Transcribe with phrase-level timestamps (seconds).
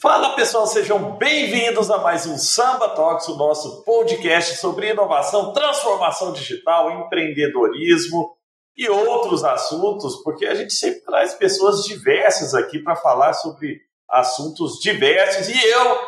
[0.00, 6.32] Fala pessoal, sejam bem-vindos a mais um Samba Talks, o nosso podcast sobre inovação, transformação
[6.32, 8.36] digital, empreendedorismo
[8.76, 14.78] e outros assuntos, porque a gente sempre traz pessoas diversas aqui para falar sobre assuntos
[14.78, 15.98] diversos e eu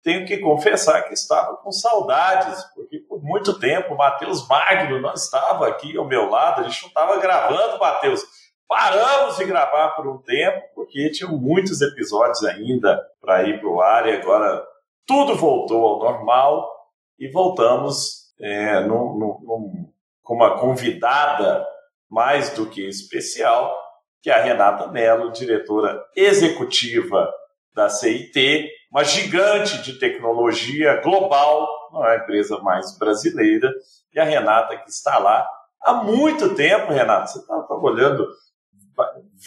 [0.00, 5.12] tenho que confessar que estava com saudades, porque por muito tempo o Matheus Magno não
[5.12, 8.22] estava aqui ao meu lado, a gente não estava gravando, Matheus.
[8.70, 13.80] Paramos de gravar por um tempo, porque tinha muitos episódios ainda para ir para o
[13.80, 14.64] ar e agora
[15.04, 16.70] tudo voltou ao normal
[17.18, 21.66] e voltamos é, num, com uma convidada
[22.08, 23.76] mais do que especial,
[24.22, 27.28] que é a Renata Mello, diretora executiva
[27.74, 33.68] da CIT, uma gigante de tecnologia global, não é a empresa mais brasileira,
[34.14, 35.44] e a Renata que está lá
[35.82, 37.26] há muito tempo, Renata.
[37.26, 38.24] Você estava olhando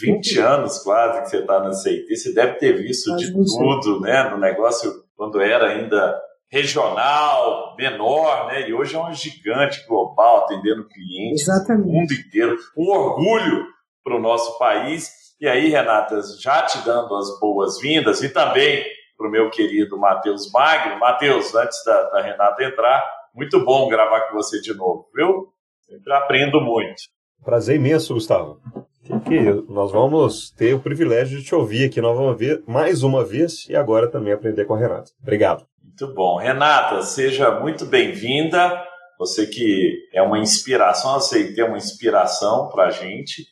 [0.02, 4.30] 20 anos quase que você está na CIT, você deve ter visto de tudo, né?
[4.30, 6.19] No negócio, quando era ainda
[6.50, 8.67] regional, menor, né?
[8.67, 11.85] E hoje é uma gigante global, atendendo clientes Exatamente.
[11.85, 12.58] do mundo inteiro.
[12.77, 13.66] Um orgulho
[14.03, 15.09] para o nosso país.
[15.39, 18.85] E aí, Renata, já te dando as boas-vindas e também
[19.17, 21.00] para o meu querido Matheus Magno.
[21.00, 25.47] Matheus, antes da, da Renata entrar, muito bom gravar com você de novo, viu?
[25.81, 27.02] Sempre aprendo muito.
[27.44, 28.59] Prazer imenso, Gustavo.
[29.25, 33.75] Que nós vamos ter o privilégio de te ouvir aqui novamente, mais uma vez e
[33.75, 35.11] agora também aprender com a Renata.
[35.21, 35.66] Obrigado.
[35.81, 36.38] Muito bom.
[36.38, 38.83] Renata, seja muito bem-vinda.
[39.17, 43.45] Você que é uma inspiração, aceitei uma inspiração para a gente.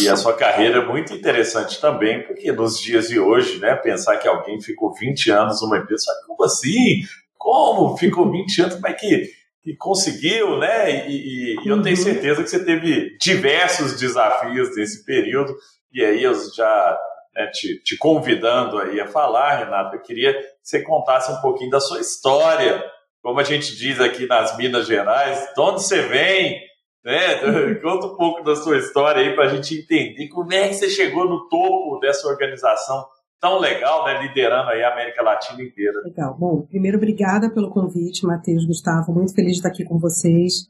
[0.00, 4.16] E a sua carreira é muito interessante também, porque nos dias de hoje, né, pensar
[4.16, 7.02] que alguém ficou 20 anos numa empresa, como assim?
[7.36, 8.74] Como ficou 20 anos?
[8.74, 9.30] Como é que
[9.68, 11.06] e conseguiu, né?
[11.08, 12.02] E, e eu tenho uhum.
[12.02, 15.54] certeza que você teve diversos desafios nesse período.
[15.92, 16.98] E aí eu já
[17.34, 21.70] né, te, te, convidando aí a falar, Renata, eu queria que você contasse um pouquinho
[21.70, 22.82] da sua história,
[23.22, 26.58] como a gente diz aqui nas Minas Gerais, de onde você vem,
[27.04, 27.74] né?
[27.82, 30.88] Conta um pouco da sua história aí para a gente entender como é que você
[30.88, 33.04] chegou no topo dessa organização
[33.40, 36.00] tão legal, né, liderando aí a América Latina inteira.
[36.02, 36.36] Legal.
[36.38, 39.12] Bom, primeiro, obrigada pelo convite, Matheus, Gustavo.
[39.12, 40.66] Muito feliz de estar aqui com vocês.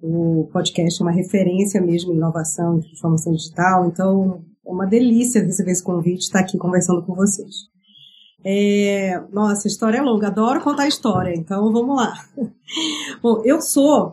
[0.00, 5.40] O podcast é uma referência mesmo em inovação e transformação digital, então é uma delícia
[5.40, 7.70] receber esse convite, estar aqui conversando com vocês.
[8.44, 12.12] É, nossa, história é longa, adoro contar história, então vamos lá.
[13.22, 14.12] Bom, eu sou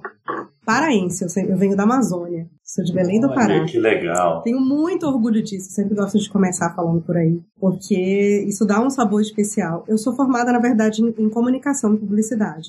[0.63, 2.47] paraense, eu venho da Amazônia.
[2.69, 3.66] Sou de Belém do Pará.
[3.66, 4.44] que legal.
[4.44, 5.72] Tenho muito orgulho disso.
[5.72, 9.84] Sempre gosto de começar falando por aí, porque isso dá um sabor especial.
[9.88, 12.68] Eu sou formada, na verdade, em, comunicação e publicidade.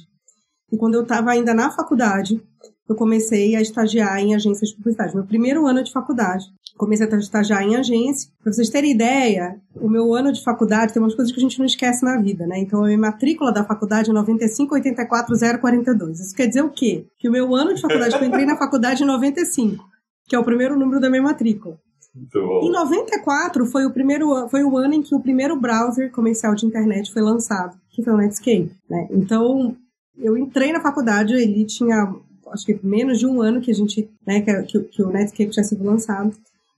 [0.72, 2.42] E quando eu estava ainda na faculdade,
[2.88, 5.14] eu comecei a estagiar em agências de publicidade.
[5.14, 6.46] Meu primeiro ano de faculdade.
[6.78, 8.30] Comecei a estagiar em agência.
[8.42, 11.58] Para vocês terem ideia, o meu ano de faculdade tem umas coisas que a gente
[11.58, 12.58] não esquece na vida, né?
[12.58, 16.12] Então, a minha matrícula da faculdade é 9584042.
[16.12, 17.04] Isso quer dizer o quê?
[17.18, 19.89] Que o meu ano de faculdade, que eu entrei na faculdade em 95,
[20.30, 21.76] que é o primeiro número da minha matrícula.
[22.62, 26.64] Em 94 foi o primeiro foi o ano em que o primeiro browser comercial de
[26.64, 29.08] internet foi lançado, que foi o Netscape, né?
[29.10, 29.76] Então,
[30.16, 32.14] eu entrei na faculdade, ele tinha
[32.52, 35.64] acho que menos de um ano que a gente, né, que, que o Netscape tinha
[35.64, 36.32] sido lançado.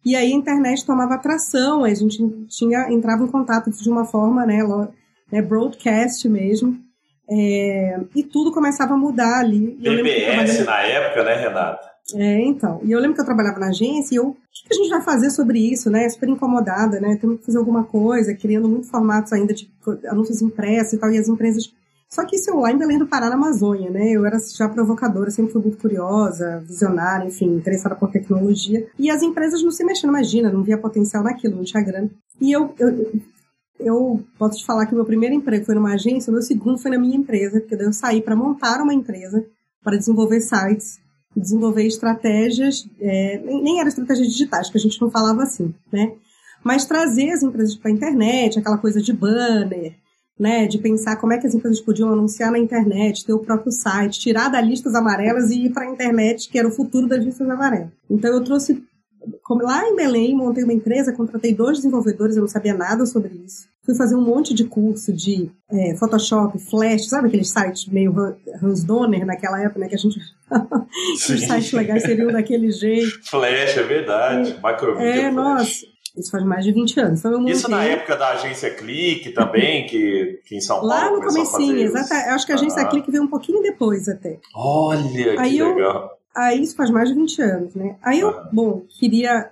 [0.05, 4.47] E aí a internet tomava atração, a gente tinha, entrava em contato de uma forma,
[4.47, 4.61] né,
[5.31, 6.79] né broadcast mesmo,
[7.31, 9.77] é, e tudo começava a mudar ali.
[9.79, 11.92] BBS na época, né, Renata?
[12.15, 12.81] É, então.
[12.85, 15.03] E eu lembro que eu trabalhava na agência e eu, o que a gente vai
[15.03, 16.09] fazer sobre isso, né?
[16.09, 17.17] Super incomodada, né?
[17.17, 19.71] Temos que fazer alguma coisa, criando muitos formatos ainda de
[20.09, 21.73] anúncios impressos e tal, e as empresas
[22.13, 24.11] só que isso eu lá em Belém do Pará, na Amazônia, né?
[24.11, 28.87] Eu era já provocadora, sempre fui muito curiosa, visionária, enfim, interessada por tecnologia.
[28.99, 32.11] E as empresas não se mexiam, imagina, não via potencial naquilo, não tinha grana.
[32.39, 33.13] E eu, eu,
[33.81, 36.91] eu posso te falar que meu primeiro emprego foi numa agência, o meu segundo foi
[36.91, 39.43] na minha empresa, porque daí eu saí para montar uma empresa
[39.83, 41.01] para desenvolver sites,
[41.37, 46.13] desenvolver estratégias, é, nem, eram estratégias digitais, que a gente não falava assim, né?
[46.63, 49.95] Mas trazer as empresas para a internet, aquela coisa de banner,
[50.39, 53.71] né, de pensar como é que as empresas podiam anunciar na internet, ter o próprio
[53.71, 57.23] site, tirar das listas amarelas e ir para a internet, que era o futuro das
[57.25, 57.91] listas amarelas.
[58.09, 58.83] Então eu trouxe,
[59.43, 63.35] como lá em Belém, montei uma empresa, contratei dois desenvolvedores, eu não sabia nada sobre
[63.45, 63.69] isso.
[63.85, 68.15] Fui fazer um monte de curso de é, Photoshop, Flash, sabe aqueles sites meio
[68.63, 69.89] Hans Donner naquela época, né?
[69.89, 70.19] Que a gente.
[71.15, 73.21] Os sites legais seriam daquele jeito.
[73.29, 74.51] Flash, é verdade.
[74.99, 75.09] É.
[75.09, 75.35] É, Flash.
[75.35, 75.93] nossa.
[76.17, 77.21] Isso faz mais de 20 anos.
[77.21, 80.91] Então, Isso na época da agência Clique também, que, que em São Paulo.
[80.91, 81.79] Lá no comecinho.
[81.79, 82.87] Eu acho que a agência ah.
[82.87, 84.39] Clique veio um pouquinho depois até.
[84.55, 86.11] Olha, aí que eu, legal.
[86.37, 87.97] Aí isso faz mais de 20 anos, né?
[88.03, 88.49] Aí eu, ah.
[88.53, 89.51] bom, queria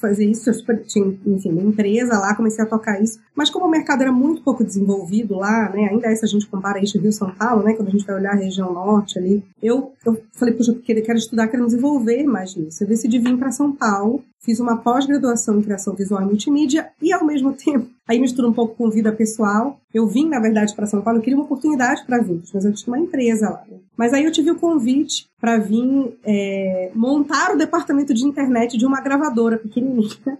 [0.00, 3.20] fazer isso, eu tinha, enfim, uma empresa lá, comecei a tocar isso.
[3.34, 6.46] Mas como o mercado era muito pouco desenvolvido lá, né, ainda é se a gente
[6.46, 9.44] compara isso Rio São Paulo, né, quando a gente vai olhar a região norte ali,
[9.62, 12.84] eu, eu falei, puxa, eu quero estudar, quero desenvolver mais nisso.
[12.84, 17.12] Eu decidi vir para São Paulo, fiz uma pós-graduação em criação visual e multimídia e,
[17.12, 19.78] ao mesmo tempo, aí mistura um pouco com vida pessoal.
[19.92, 22.72] Eu vim, na verdade, para São Paulo, eu queria uma oportunidade para vir, mas eu
[22.72, 23.62] tinha uma empresa lá.
[23.68, 23.78] Né?
[23.96, 28.86] Mas aí eu tive o convite para vir é, montar o departamento de internet de
[28.86, 30.16] uma gravadora pequenininha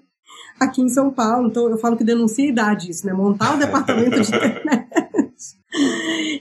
[0.58, 1.48] aqui em São Paulo.
[1.48, 3.12] Então eu falo que denuncia a idade isso, né?
[3.12, 4.89] Montar o departamento de internet.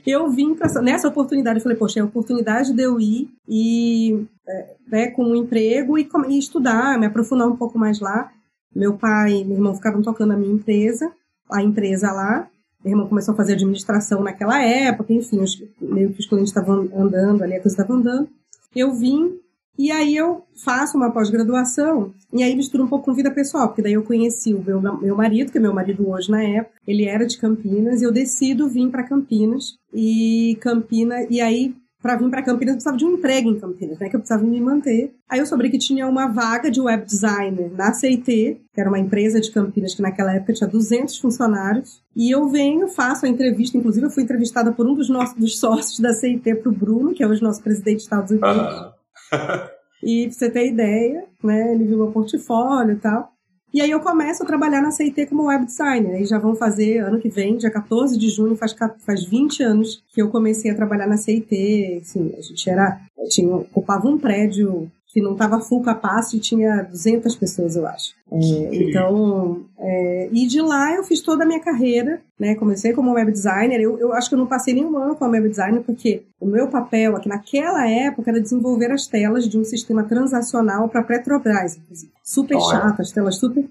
[0.05, 4.25] Eu vim pra, nessa oportunidade, eu falei, poxa, é a oportunidade de eu ir e
[4.47, 8.31] é, né, com um emprego e, e, estudar, me aprofundar um pouco mais lá.
[8.75, 11.11] Meu pai e meu irmão ficaram tocando a minha empresa,
[11.51, 12.47] a empresa lá.
[12.83, 16.89] Meu irmão começou a fazer administração naquela época, enfim, os, meio que os clientes estavam
[16.95, 18.29] andando ali, a coisa estava andando.
[18.75, 19.39] Eu vim
[19.79, 23.81] e aí eu faço uma pós-graduação e aí misturo um pouco com vida pessoal, porque
[23.81, 27.05] daí eu conheci o meu, meu marido, que é meu marido hoje na época, ele
[27.05, 32.29] era de Campinas, e eu decido vir para Campinas e Campinas e aí para vir
[32.29, 35.13] para Campinas eu precisava de um emprego em Campinas, né, que eu precisava me manter.
[35.29, 38.99] Aí eu soube que tinha uma vaga de web designer na CIT, que era uma
[38.99, 43.77] empresa de Campinas que naquela época tinha 200 funcionários, e eu venho, faço a entrevista,
[43.77, 47.13] inclusive eu fui entrevistada por um dos nossos dos sócios da CIT para o Bruno,
[47.13, 48.99] que é hoje nosso presidente dos Estados Unidos.
[50.03, 51.73] e pra você ter ideia, né?
[51.73, 53.31] Ele viu meu portfólio e tal.
[53.71, 56.15] E aí eu começo a trabalhar na CIT como web designer.
[56.15, 58.75] Aí já vão fazer ano que vem, dia 14 de junho, faz,
[59.05, 61.99] faz 20 anos que eu comecei a trabalhar na CIT.
[62.01, 62.99] Assim, a gente era.
[63.29, 68.13] Tinha, ocupava um prédio que não estava full capacity, tinha 200 pessoas, eu acho.
[68.31, 72.53] É, então, é, e de lá eu fiz toda a minha carreira, né?
[72.53, 73.81] Comecei como web designer.
[73.81, 76.67] Eu, eu acho que eu não passei nenhum ano como web designer, porque o meu
[76.67, 81.79] papel aqui naquela época era desenvolver as telas de um sistema transacional para Petrobras,
[82.23, 83.65] super chato, as telas super.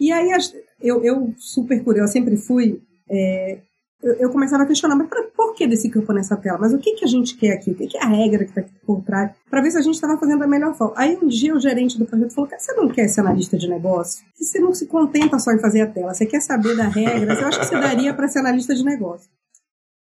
[0.00, 2.82] E aí as, eu, eu super curiosa, sempre fui.
[3.08, 3.58] É,
[4.02, 6.58] eu, eu, começava a questionar, mas por que desse campo nessa tela?
[6.58, 7.70] Mas o que, que a gente quer aqui?
[7.70, 9.30] O que, que é a regra que está aqui por trás?
[9.48, 10.94] Para ver se a gente estava fazendo da melhor forma.
[10.96, 14.24] Aí um dia o gerente do projeto falou: você não quer ser analista de negócio?
[14.34, 17.34] Você não se contenta só em fazer a tela, você quer saber da regra?
[17.34, 19.30] Eu acho que você daria para ser analista de negócio.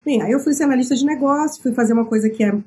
[0.05, 2.57] Bem, aí eu fui ser analista de negócio, fui fazer uma coisa que é,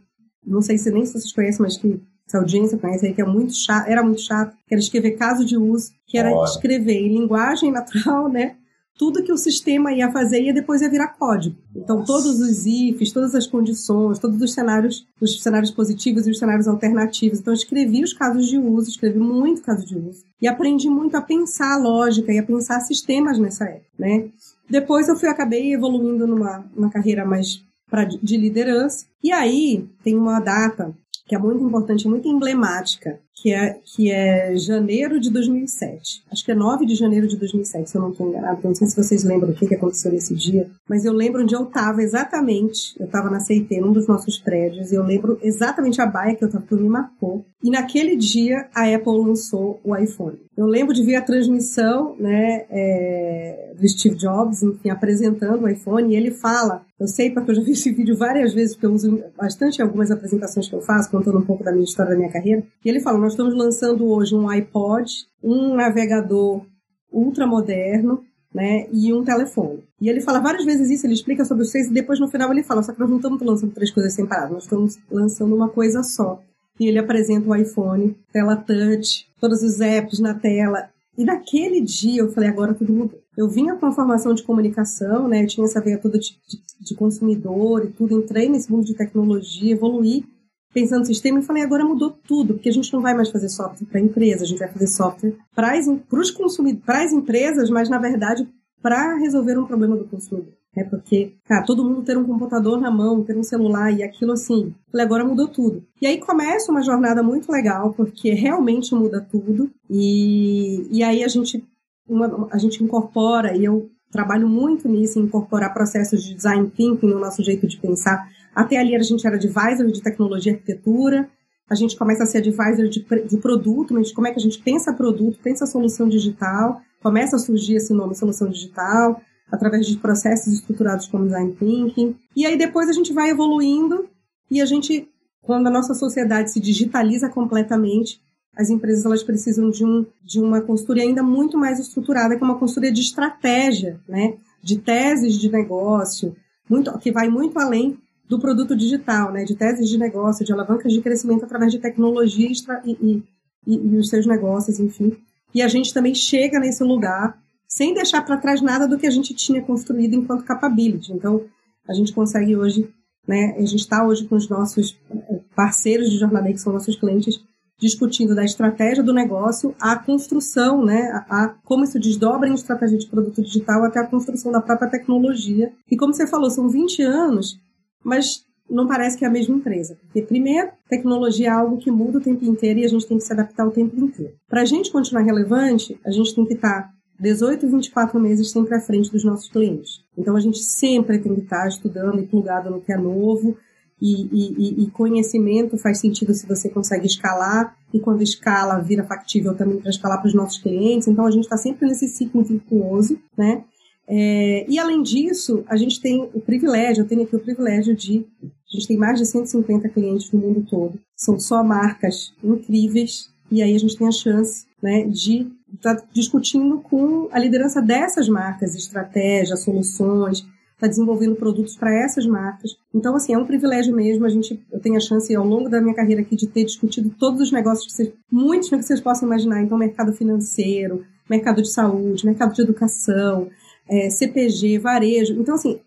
[0.46, 3.22] não sei se nem se vocês conhecem, mas que se a audiência conhece aí, que
[3.22, 6.98] é muito chato, era muito chato, que era escrever caso de uso, que era escrever
[6.98, 8.56] em linguagem natural, né?
[9.02, 11.56] Tudo que o sistema ia fazer ia depois ia virar código.
[11.74, 16.38] Então todos os ifs, todas as condições, todos os cenários, os cenários positivos e os
[16.38, 17.40] cenários alternativos.
[17.40, 21.16] Então eu escrevi os casos de uso, escrevi muito caso de uso e aprendi muito
[21.16, 24.28] a pensar lógica e a pensar sistemas nessa época, né?
[24.70, 27.60] Depois eu fui acabei evoluindo numa, numa carreira mais
[27.90, 29.04] pra, de liderança.
[29.20, 30.94] E aí tem uma data
[31.26, 36.24] que é muito importante, muito emblemática, que é, que é janeiro de 2007.
[36.30, 38.60] Acho que é 9 de janeiro de 2007, se eu não estou enganado.
[38.62, 41.54] Não sei se vocês lembram o que, que aconteceu nesse dia, mas eu lembro onde
[41.54, 42.94] eu estava exatamente.
[43.00, 46.44] Eu estava na CIT, num dos nossos prédios, e eu lembro exatamente a baia que
[46.44, 47.44] eu estava, que me marcou.
[47.62, 50.38] E naquele dia, a Apple lançou o iPhone.
[50.56, 56.12] Eu lembro de ver a transmissão né, é, do Steve Jobs, enfim, apresentando o iPhone,
[56.12, 58.92] e ele fala eu sei porque eu já vi esse vídeo várias vezes, porque eu
[58.92, 62.30] uso bastante algumas apresentações que eu faço, contando um pouco da minha história da minha
[62.30, 62.62] carreira.
[62.84, 65.08] E ele fala: nós estamos lançando hoje um iPod,
[65.42, 66.66] um navegador
[67.10, 69.82] ultramoderno, né, e um telefone.
[70.00, 72.50] E ele fala várias vezes isso, ele explica sobre os três, e depois no final
[72.50, 75.68] ele fala: só que nós não estamos lançando três coisas separadas, nós estamos lançando uma
[75.68, 76.42] coisa só.
[76.80, 80.90] E ele apresenta o iPhone, tela touch, todos os apps na tela.
[81.16, 83.20] E naquele dia eu falei: agora tudo mudou.
[83.38, 85.44] Eu vinha com a formação de comunicação, né?
[85.44, 88.18] Eu tinha essa veia toda de, de, de consumidor e tudo.
[88.18, 90.24] Entrei nesse mundo de tecnologia, evoluí
[90.72, 93.48] pensando no sistema e falei, agora mudou tudo, porque a gente não vai mais fazer
[93.48, 95.78] software para empresa, a gente vai fazer software para
[96.20, 98.48] os consumidores, para as empresas, mas na verdade
[98.82, 100.52] para resolver um problema do consumidor.
[100.74, 104.32] É porque, cara, todo mundo ter um computador na mão, ter um celular e aquilo
[104.32, 104.74] assim.
[104.90, 105.84] Falei, agora mudou tudo.
[106.00, 109.70] E aí começa uma jornada muito legal, porque realmente muda tudo.
[109.88, 111.62] E, e aí a gente
[112.08, 117.18] uma, a gente incorpora, e eu trabalho muito nisso, incorporar processos de design thinking no
[117.18, 118.28] nosso jeito de pensar.
[118.54, 121.28] Até ali a gente era advisor de tecnologia e arquitetura,
[121.68, 124.58] a gente começa a ser advisor de, de produto, mas como é que a gente
[124.58, 129.20] pensa produto, pensa solução digital, começa a surgir esse nome, solução digital.
[129.50, 132.16] através de processos estruturados como design thinking.
[132.34, 134.08] E aí depois a gente vai evoluindo
[134.50, 135.08] e a gente,
[135.42, 138.20] quando a nossa sociedade se digitaliza completamente,
[138.56, 142.46] as empresas elas precisam de, um, de uma consultoria ainda muito mais estruturada, que é
[142.46, 144.34] uma consultoria de estratégia, né?
[144.62, 146.36] de teses de negócio,
[146.68, 147.98] muito, que vai muito além
[148.32, 149.44] do produto digital, né?
[149.44, 152.48] de teses de negócio, de alavancas de crescimento através de tecnologia
[152.82, 153.22] e, e,
[153.66, 155.14] e, os seus negócios, enfim.
[155.54, 159.10] E a gente também chega nesse lugar sem deixar para trás nada do que a
[159.10, 161.12] gente tinha construído enquanto capability.
[161.12, 161.44] Então,
[161.86, 162.88] a gente consegue hoje,
[163.28, 166.96] né, a gente está hoje com os nossos eh, parceiros de jornada, que são nossos
[166.96, 167.38] clientes,
[167.78, 172.96] discutindo da estratégia do negócio à construção, né, a, a, como isso desdobra em estratégia
[172.96, 175.70] de produto digital até a construção da própria tecnologia.
[175.90, 177.60] E como você falou, são 20 anos,
[178.04, 179.96] mas não parece que é a mesma empresa.
[180.02, 183.24] Porque, primeiro, tecnologia é algo que muda o tempo inteiro e a gente tem que
[183.24, 184.34] se adaptar o tempo inteiro.
[184.48, 186.90] Para a gente continuar relevante, a gente tem que estar
[187.20, 190.02] 18 e 24 meses sempre à frente dos nossos clientes.
[190.16, 193.56] Então, a gente sempre tem que estar estudando e plugado no que é novo,
[194.00, 199.54] e, e, e, conhecimento faz sentido se você consegue escalar, e quando escala, vira factível
[199.54, 201.06] também para escalar para os nossos clientes.
[201.06, 203.62] Então, a gente está sempre nesse ciclo virtuoso, né?
[204.08, 208.26] É, e além disso, a gente tem o privilégio, eu tenho aqui o privilégio de.
[208.42, 210.98] A gente tem mais de 150 clientes no mundo todo.
[211.16, 216.06] São só marcas incríveis, e aí a gente tem a chance né, de estar tá
[216.12, 220.46] discutindo com a liderança dessas marcas, estratégia, soluções,
[220.82, 222.72] está desenvolvendo produtos para essas marcas.
[222.92, 224.26] Então, assim, é um privilégio mesmo.
[224.26, 227.10] A gente, eu tenho a chance, ao longo da minha carreira aqui, de ter discutido
[227.10, 229.62] todos os negócios, que vocês, muitos que vocês possam imaginar.
[229.62, 233.48] Então, mercado financeiro, mercado de saúde, mercado de educação,
[233.92, 235.34] é, CPG, varejo.
[235.34, 235.80] Então, assim,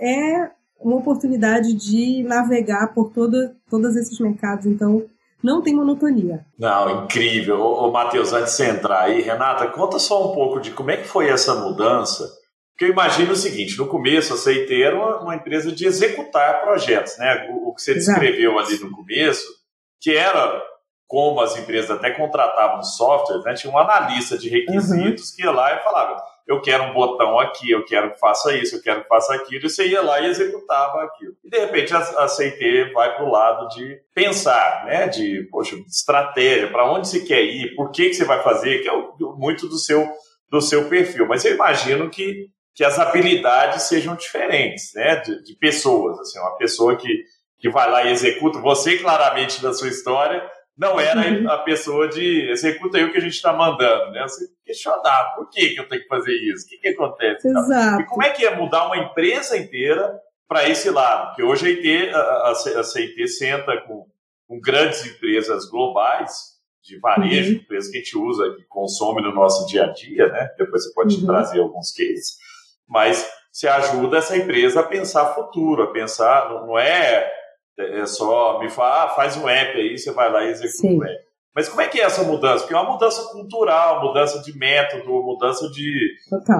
[0.00, 0.50] é
[0.80, 4.66] uma oportunidade de navegar por toda, todos esses mercados.
[4.66, 5.06] Então,
[5.42, 6.44] não tem monotonia.
[6.58, 7.60] Não, incrível.
[7.60, 10.90] Ô, ô Matheus, antes de você entrar aí, Renata, conta só um pouco de como
[10.90, 12.26] é que foi essa mudança
[12.76, 16.60] porque eu imagino o seguinte: no começo, a CIT era uma, uma empresa de executar
[16.60, 17.48] projetos, né?
[17.50, 18.68] O, o que você descreveu Exato.
[18.68, 19.46] ali no começo,
[19.98, 20.62] que era
[21.06, 23.54] como as empresas até contratavam software, né?
[23.54, 25.36] Tinha um analista de requisitos uhum.
[25.36, 28.76] que ia lá e falava: eu quero um botão aqui, eu quero que faça isso,
[28.76, 31.34] eu quero que faça aquilo, e você ia lá e executava aquilo.
[31.44, 35.08] E de repente a, CIT vai para o lado de pensar, né?
[35.08, 38.88] De, poxa, estratégia, para onde você quer ir, por que, que você vai fazer, que
[38.88, 38.92] é
[39.36, 40.08] muito do seu,
[40.48, 41.26] do seu perfil.
[41.26, 46.58] Mas eu imagino que que as habilidades sejam diferentes, né, de, de, pessoas, assim, uma
[46.58, 47.24] pessoa que,
[47.58, 50.46] que vai lá e executa, você claramente na sua história
[50.76, 51.50] não era uhum.
[51.50, 55.48] a pessoa de executa aí o que a gente está mandando, né, você questionar, por
[55.48, 57.48] que, que eu tenho que fazer isso, o que, que acontece?
[57.48, 58.02] Exato.
[58.02, 61.28] E como é que é mudar uma empresa inteira para esse lado?
[61.28, 64.06] Porque hoje a, IT, a, a, CIT senta com,
[64.46, 67.56] com grandes empresas globais, de varejo, uhum.
[67.62, 70.50] empresas que a gente usa, que consome no nosso dia a dia, né?
[70.56, 71.26] Depois você pode uhum.
[71.26, 72.36] trazer alguns cases
[72.88, 77.30] mas se ajuda essa empresa a pensar futuro, a pensar, não é,
[77.78, 81.04] é só me falar, ah, faz um app aí, você vai lá e executa o
[81.04, 81.26] app.
[81.54, 82.60] Mas como é que é essa mudança?
[82.60, 86.14] Porque é uma mudança cultural, mudança de método, mudança de,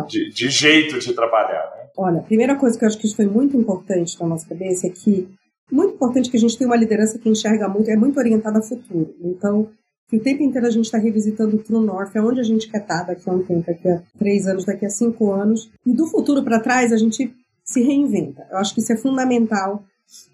[0.09, 1.71] de, de, jeito de trabalhar.
[1.77, 1.89] Né?
[1.99, 4.91] Olha, a primeira coisa que eu acho que foi muito importante na nossa cabeça é
[4.91, 5.29] que
[5.71, 8.63] muito importante que a gente tenha uma liderança que enxerga muito, é muito orientada a
[8.63, 9.15] futuro.
[9.21, 9.69] Então,
[10.09, 12.71] que o tempo inteiro a gente está revisitando o True North, é onde a gente
[12.71, 15.71] quer estar tá daqui a um tempo, daqui a três anos, daqui a cinco anos.
[15.85, 18.47] E do futuro para trás a gente se reinventa.
[18.51, 19.85] Eu acho que isso é fundamental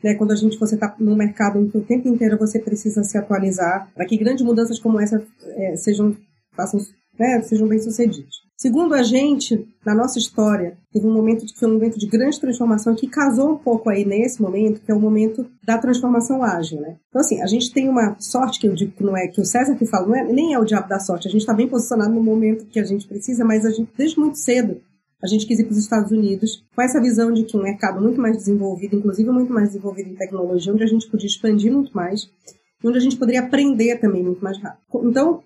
[0.02, 3.02] né, quando a gente você está no mercado em que o tempo inteiro você precisa
[3.02, 5.22] se atualizar para que grandes mudanças como essa
[5.56, 6.16] é, sejam
[6.54, 6.80] façam
[7.18, 8.42] né, sejam bem sucedidas.
[8.56, 12.40] Segundo a gente, na nossa história, teve um momento que foi um momento de grande
[12.40, 16.80] transformação que casou um pouco aí nesse momento, que é o momento da transformação ágil,
[16.80, 16.96] né?
[17.08, 19.44] Então, assim, a gente tem uma sorte que eu digo que não é, que o
[19.44, 21.66] César que fala, não é, nem é o diabo da sorte, a gente está bem
[21.66, 24.80] posicionado no momento que a gente precisa, mas a gente, desde muito cedo,
[25.22, 28.00] a gente quis ir para os Estados Unidos com essa visão de que um mercado
[28.00, 31.92] muito mais desenvolvido, inclusive muito mais desenvolvido em tecnologia, onde a gente podia expandir muito
[31.94, 32.28] mais,
[32.84, 35.08] onde a gente poderia aprender também muito mais rápido.
[35.08, 35.42] Então,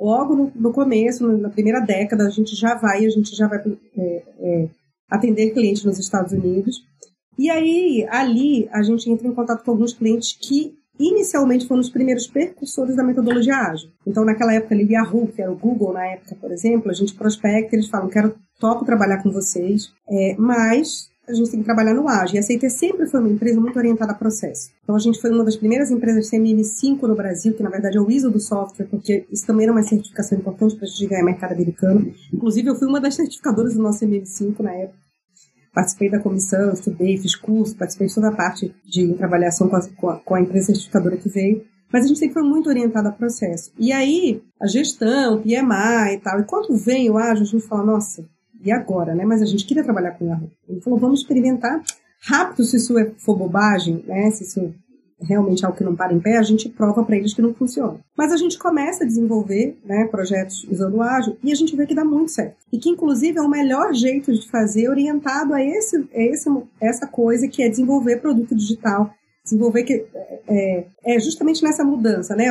[0.00, 3.58] logo no, no começo, na primeira década, a gente já vai, a gente já vai
[3.98, 4.68] é, é,
[5.10, 6.82] atender clientes nos Estados Unidos.
[7.38, 10.74] E aí, ali, a gente entra em contato com alguns clientes que
[11.08, 13.90] inicialmente foram os primeiros precursores da metodologia ágil.
[14.06, 17.14] Então, naquela época, ali, Yahoo, que era o Google na época, por exemplo, a gente
[17.14, 21.94] prospecta, eles falam, quero, topo trabalhar com vocês, é, mas a gente tem que trabalhar
[21.94, 22.36] no ágil.
[22.36, 24.70] E a CIT sempre foi uma empresa muito orientada a processo.
[24.82, 28.00] Então a gente foi uma das primeiras empresas CMM5 no Brasil, que na verdade é
[28.00, 31.24] o ISO do software, porque isso também era uma certificação importante para a gente ganhar
[31.24, 32.12] mercado americano.
[32.32, 35.09] Inclusive eu fui uma das certificadoras do nosso CMM5 na época.
[35.72, 40.16] Participei da comissão, estudei, fiz curso, participei de toda a parte de trabalhação com a,
[40.18, 41.64] com a, empresa certificadora que veio.
[41.92, 43.72] Mas a gente sempre foi muito orientada a processo.
[43.78, 47.84] E aí, a gestão, PMI e tal, e quando vem o ágil, a gente fala,
[47.84, 48.24] nossa,
[48.62, 49.24] e agora, né?
[49.24, 50.50] Mas a gente queria trabalhar com Yahoo.
[50.68, 51.82] Ele falou, vamos experimentar
[52.22, 54.30] rápido se isso é, for bobagem, né?
[54.30, 54.74] Se isso
[55.22, 57.54] realmente é algo que não para em pé, a gente prova para eles que não
[57.54, 57.98] funciona.
[58.16, 61.86] Mas a gente começa a desenvolver né, projetos usando o ágil e a gente vê
[61.86, 62.56] que dá muito certo.
[62.72, 66.50] E que, inclusive, é o melhor jeito de fazer orientado a, esse, a esse,
[66.80, 69.14] essa coisa que é desenvolver produto digital,
[69.50, 70.06] desenvolver que
[70.48, 72.46] é, é, justamente nessa mudança, né?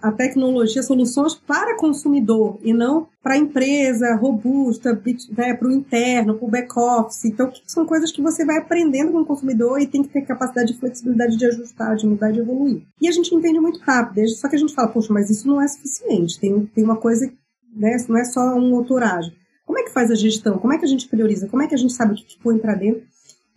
[0.00, 5.00] A tecnologia, soluções para consumidor e não para empresa robusta,
[5.36, 7.24] né, para o interno, para o back office.
[7.26, 10.72] Então, são coisas que você vai aprendendo com o consumidor e tem que ter capacidade
[10.72, 12.82] de flexibilidade de ajustar, de mudar, de evoluir.
[13.00, 14.28] E a gente entende muito rápido.
[14.28, 16.40] Só que a gente fala, poxa, mas isso não é suficiente.
[16.40, 17.30] Tem, tem uma coisa,
[17.74, 17.96] né?
[18.08, 19.32] Não é só um autoragem.
[19.64, 20.58] Como é que faz a gestão?
[20.58, 21.48] Como é que a gente prioriza?
[21.48, 23.04] Como é que a gente sabe o que, que põe para dentro?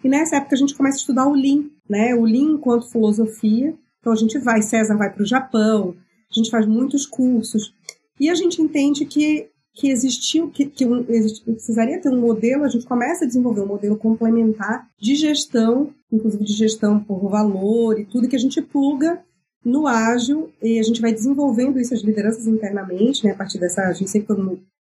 [0.06, 2.14] E nessa época a gente começa a estudar o Lean, né?
[2.14, 3.74] O Lean enquanto filosofia.
[4.00, 5.96] Então a gente vai, César vai para o Japão,
[6.32, 7.74] a gente faz muitos cursos.
[8.20, 12.68] E a gente entende que, que existiu, que, que um, precisaria ter um modelo, a
[12.68, 18.06] gente começa a desenvolver um modelo complementar de gestão, inclusive de gestão por valor e
[18.06, 19.26] tudo que a gente pluga
[19.66, 23.32] no ágil e a gente vai desenvolvendo isso as lideranças internamente, né?
[23.32, 24.28] A partir dessa, a gente sempre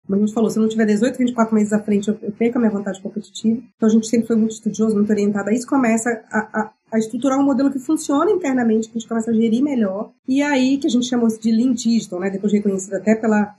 [0.08, 2.58] como a gente falou, se eu não tiver 18, 24 meses à frente, eu, perco
[2.58, 3.62] a minha vontade competitiva.
[3.76, 6.98] Então a gente sempre foi muito estudioso, muito orientado a isso, começa a, a, a,
[6.98, 10.12] estruturar um modelo que funciona internamente, que a gente começa a gerir melhor.
[10.26, 12.30] E aí que a gente chamou de Lean Digital, né?
[12.30, 13.54] Depois reconhecido até pela,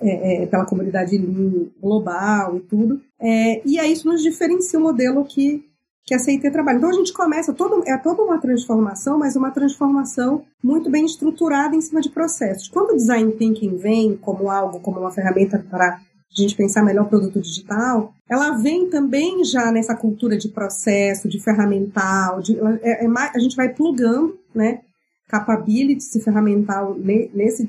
[0.00, 3.00] é, é, pela comunidade Lean global e tudo.
[3.20, 5.62] É, e aí isso nos diferencia o modelo que
[6.12, 6.76] que a CIT trabalha.
[6.76, 11.74] Então a gente começa, todo, é toda uma transformação, mas uma transformação muito bem estruturada
[11.74, 12.68] em cima de processos.
[12.68, 16.00] Quando o design thinking vem como algo, como uma ferramenta para a
[16.30, 21.42] gente pensar melhor o produto digital, ela vem também já nessa cultura de processo, de
[21.42, 24.80] ferramental, de, é, é, a gente vai plugando, né,
[25.28, 27.66] capabilities e ferramental nesse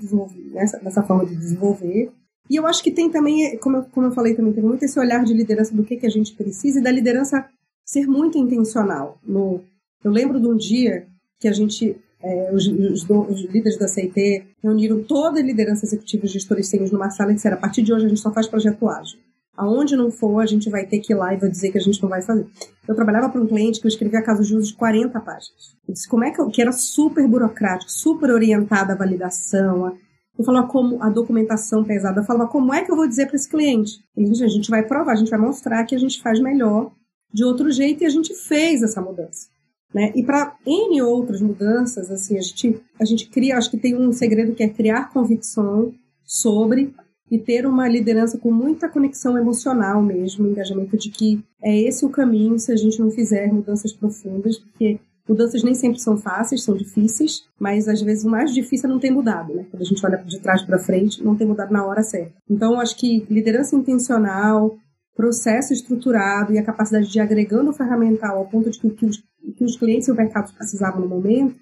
[0.52, 2.12] nessa, nessa forma de desenvolver.
[2.50, 5.00] E eu acho que tem também, como eu, como eu falei também, tem muito esse
[5.00, 7.48] olhar de liderança do que, que a gente precisa e da liderança
[7.86, 9.20] ser muito intencional.
[9.26, 9.62] No,
[10.04, 11.08] eu lembro de um dia
[11.40, 16.26] que a gente, é, os, os, os, líderes da CIT reuniram toda a liderança executiva
[16.26, 18.48] e gestores sênios numa sala e disseram, a partir de hoje a gente só faz
[18.48, 19.20] projeto ágil.
[19.56, 21.82] Aonde não for, a gente vai ter que ir lá e vai dizer que a
[21.82, 22.48] gente não vai fazer.
[22.88, 25.76] Eu trabalhava para um cliente que eu escrevia casos de uso de 40 páginas.
[25.88, 29.94] Eu disse, como é que, eu, que era super burocrático, super orientada à validação, a,
[30.38, 32.22] eu falava como a documentação pesada.
[32.22, 34.04] Eu falava, como é que eu vou dizer para esse cliente?
[34.18, 36.92] Ele disse, a gente vai provar, a gente vai mostrar que a gente faz melhor
[37.34, 39.48] de outro jeito e a gente fez essa mudança.
[39.94, 40.12] Né?
[40.16, 44.12] E para N outras mudanças, assim, a gente, a gente cria, acho que tem um
[44.12, 45.94] segredo que é criar convicção
[46.24, 46.94] sobre
[47.30, 52.10] e ter uma liderança com muita conexão emocional mesmo, engajamento de que é esse o
[52.10, 56.76] caminho se a gente não fizer mudanças profundas, porque mudanças nem sempre são fáceis, são
[56.76, 59.66] difíceis, mas às vezes o mais difícil é não ter mudado, né?
[59.70, 62.34] Quando a gente olha de trás para frente, não ter mudado na hora certa.
[62.50, 64.78] Então, acho que liderança intencional,
[65.16, 69.24] processo estruturado e a capacidade de agregando o ferramental ao ponto de que, que, os,
[69.58, 71.56] que os clientes e o mercado precisavam no momento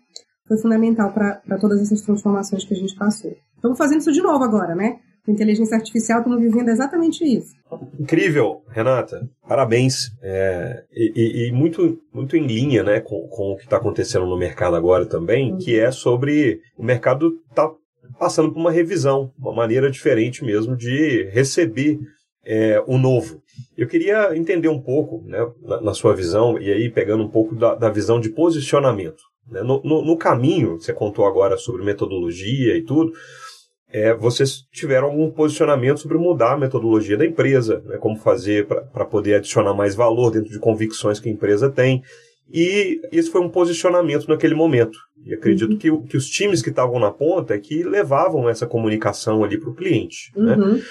[0.47, 3.33] foi fundamental para todas essas transformações que a gente passou.
[3.55, 4.97] Estamos fazendo isso de novo agora, né?
[5.23, 7.53] Com inteligência artificial, estamos vivendo exatamente isso.
[7.99, 9.29] Incrível, Renata.
[9.47, 10.11] Parabéns.
[10.21, 14.37] É, e, e, muito, muito em linha né, com, com o que está acontecendo no
[14.37, 15.57] mercado agora também, uhum.
[15.59, 17.71] que é sobre o mercado tá
[18.17, 21.99] passando por uma revisão, uma maneira diferente mesmo de receber
[22.43, 23.41] é, o novo.
[23.77, 27.55] Eu queria entender um pouco, né, na, na, sua visão, e aí pegando um pouco
[27.55, 29.23] da, da visão de posicionamento.
[29.49, 29.61] Né?
[29.61, 33.11] No, no, no, caminho, você contou agora sobre metodologia e tudo,
[33.93, 39.05] é, vocês tiveram algum posicionamento sobre mudar a metodologia da empresa, né, como fazer para
[39.05, 42.01] poder adicionar mais valor dentro de convicções que a empresa tem.
[42.53, 44.97] E esse foi um posicionamento naquele momento.
[45.25, 45.77] E acredito uhum.
[45.77, 49.69] que, que os times que estavam na ponta é que levavam essa comunicação ali para
[49.69, 50.31] o cliente.
[50.35, 50.55] Né?
[50.55, 50.73] Uhum.
[50.73, 50.81] Né?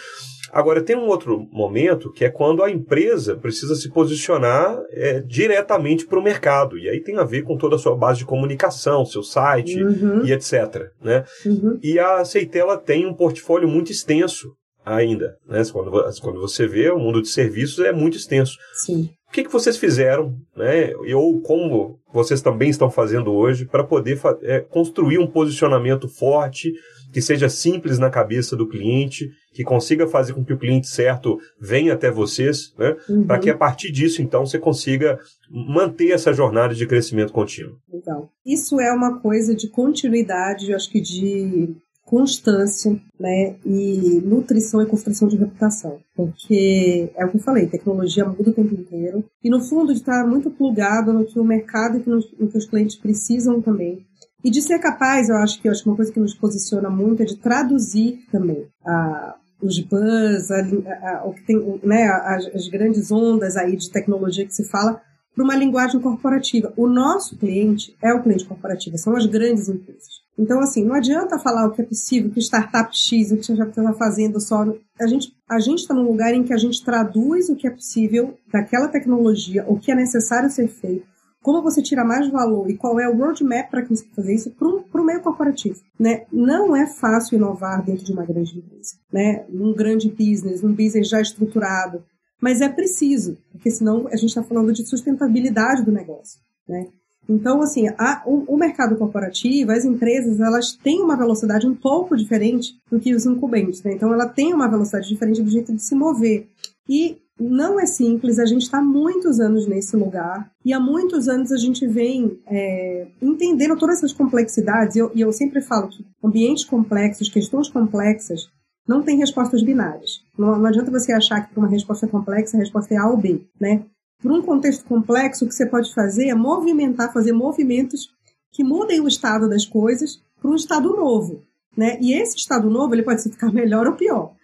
[0.52, 6.06] Agora, tem um outro momento que é quando a empresa precisa se posicionar é, diretamente
[6.06, 6.78] para o mercado.
[6.78, 10.24] E aí tem a ver com toda a sua base de comunicação, seu site uhum.
[10.24, 10.90] e etc.
[11.00, 11.24] Né?
[11.46, 11.78] Uhum.
[11.82, 14.48] E a Aceitela tem um portfólio muito extenso
[14.84, 15.36] ainda.
[15.48, 15.62] Né?
[15.72, 18.56] Quando, quando você vê, o mundo de serviços é muito extenso.
[18.74, 19.10] Sim.
[19.28, 20.92] O que, que vocês fizeram, né?
[21.14, 26.72] ou como vocês também estão fazendo hoje, para poder é, construir um posicionamento forte,
[27.12, 31.38] que seja simples na cabeça do cliente, que consiga fazer com que o cliente certo
[31.60, 32.96] venha até vocês, né?
[33.08, 33.26] Uhum.
[33.26, 35.18] Para que a partir disso, então, você consiga
[35.50, 37.76] manter essa jornada de crescimento contínuo.
[37.92, 41.74] Então, isso é uma coisa de continuidade, eu acho que de
[42.10, 48.24] constância, né, e nutrição e construção de reputação, porque é o que eu falei, tecnologia
[48.24, 52.42] muda o tempo inteiro e no fundo estar muito plugado no que o mercado e
[52.42, 54.04] no que os clientes precisam também
[54.44, 57.22] e de ser capaz, eu acho que eu acho uma coisa que nos posiciona muito
[57.22, 62.68] é de traduzir também a os buzz, a, a, o que tem, né, as, as
[62.68, 65.02] grandes ondas aí de tecnologia que se fala,
[65.34, 66.72] para uma linguagem corporativa.
[66.76, 70.20] O nosso cliente é o cliente corporativo, são as grandes empresas.
[70.38, 73.64] Então, assim, não adianta falar o que é possível, que startup X, o que já
[73.64, 74.64] está fazendo só.
[74.98, 78.38] A gente a está num lugar em que a gente traduz o que é possível
[78.50, 81.06] daquela tecnologia, o que é necessário ser feito,
[81.42, 85.00] como você tira mais valor e qual é o roadmap para você fazer isso para
[85.00, 85.80] o meio corporativo.
[85.98, 86.26] Né?
[86.32, 89.44] Não é fácil inovar dentro de uma grande empresa, né?
[89.48, 92.04] num grande business, num business já estruturado,
[92.40, 96.38] mas é preciso, porque senão a gente está falando de sustentabilidade do negócio.
[96.68, 96.88] Né?
[97.28, 102.16] Então, assim, a, o, o, mercado corporativo, as empresas, elas têm uma velocidade um pouco
[102.16, 103.82] diferente do que os incumbentes.
[103.82, 103.92] Né?
[103.92, 106.48] Então, ela tem uma velocidade diferente do jeito de se mover.
[106.88, 111.50] E não é simples, a gente está muitos anos nesse lugar e há muitos anos
[111.50, 114.96] a gente vem é, entendendo todas essas complexidades.
[114.96, 118.50] E eu, e eu sempre falo que ambientes complexos, questões complexas,
[118.86, 120.22] não tem respostas binárias.
[120.36, 123.16] Não, não adianta você achar que para uma resposta complexa a resposta é A ou
[123.16, 123.84] B, né?
[124.22, 128.10] Para um contexto complexo, o que você pode fazer é movimentar, fazer movimentos
[128.52, 131.42] que mudem o estado das coisas para um estado novo.
[131.74, 131.96] Né?
[132.02, 134.34] E esse estado novo ele pode ficar melhor ou pior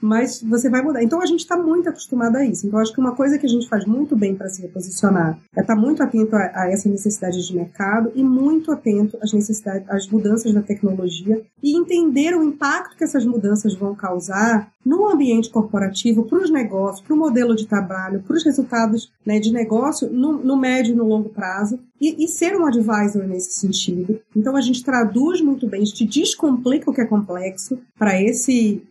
[0.00, 1.02] mas você vai mudar.
[1.02, 2.66] Então a gente está muito acostumado a isso.
[2.66, 5.60] Então acho que uma coisa que a gente faz muito bem para se reposicionar é
[5.60, 9.88] estar tá muito atento a, a essa necessidade de mercado e muito atento às necessidades,
[9.88, 15.50] às mudanças da tecnologia e entender o impacto que essas mudanças vão causar no ambiente
[15.50, 20.08] corporativo, para os negócios, para o modelo de trabalho, para os resultados né, de negócio
[20.08, 24.20] no, no, médio e no longo prazo, e, e, ser um advisor nesse sentido.
[24.34, 28.86] Então a gente traduz muito bem, a gente descomplica o que é complexo para esse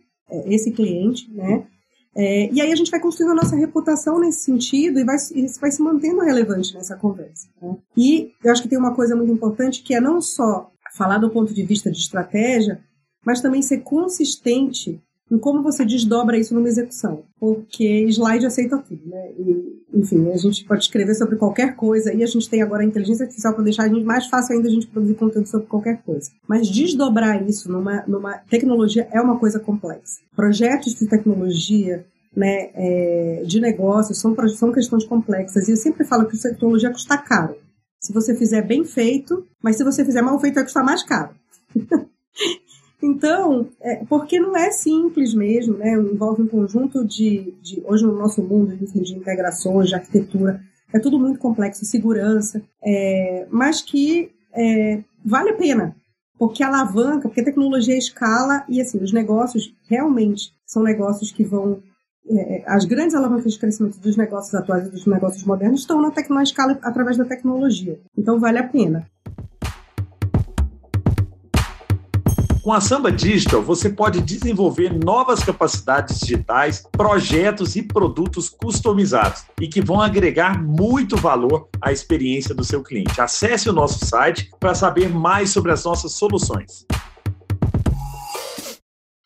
[0.46, 1.66] esse cliente, né?
[2.18, 5.46] É, e aí a gente vai construindo a nossa reputação nesse sentido e vai, e
[5.60, 7.46] vai se mantendo relevante nessa conversa.
[7.60, 7.76] Né?
[7.94, 11.28] E eu acho que tem uma coisa muito importante que é não só falar do
[11.28, 12.80] ponto de vista de estratégia,
[13.22, 14.98] mas também ser consistente
[15.30, 17.24] em como você desdobra isso numa execução.
[17.38, 19.32] Porque slide aceita tudo, né?
[19.38, 22.86] E, enfim, a gente pode escrever sobre qualquer coisa e a gente tem agora a
[22.86, 26.30] inteligência artificial para deixar mais fácil ainda a gente produzir conteúdo sobre qualquer coisa.
[26.46, 30.20] Mas desdobrar isso numa, numa tecnologia é uma coisa complexa.
[30.34, 35.66] Projetos de tecnologia, né, é, de negócios são, são questões complexas.
[35.66, 37.56] E eu sempre falo que a tecnologia custa caro.
[38.00, 41.34] Se você fizer bem feito, mas se você fizer mal feito, vai custar mais caro.
[43.02, 45.92] Então, é, porque não é simples mesmo, né?
[45.92, 50.60] Envolve um conjunto de, de hoje no nosso mundo, enfim, de integrações, de arquitetura,
[50.92, 55.96] é tudo muito complexo, segurança, é, mas que é, vale a pena,
[56.38, 61.82] porque alavanca, porque a tecnologia escala e assim, os negócios realmente são negócios que vão.
[62.28, 66.12] É, as grandes alavancas de crescimento dos negócios atuais e dos negócios modernos estão na,
[66.28, 68.00] na escala através da tecnologia.
[68.16, 69.08] Então vale a pena.
[72.66, 79.68] Com a Samba Digital, você pode desenvolver novas capacidades digitais, projetos e produtos customizados e
[79.68, 83.20] que vão agregar muito valor à experiência do seu cliente.
[83.20, 86.84] Acesse o nosso site para saber mais sobre as nossas soluções.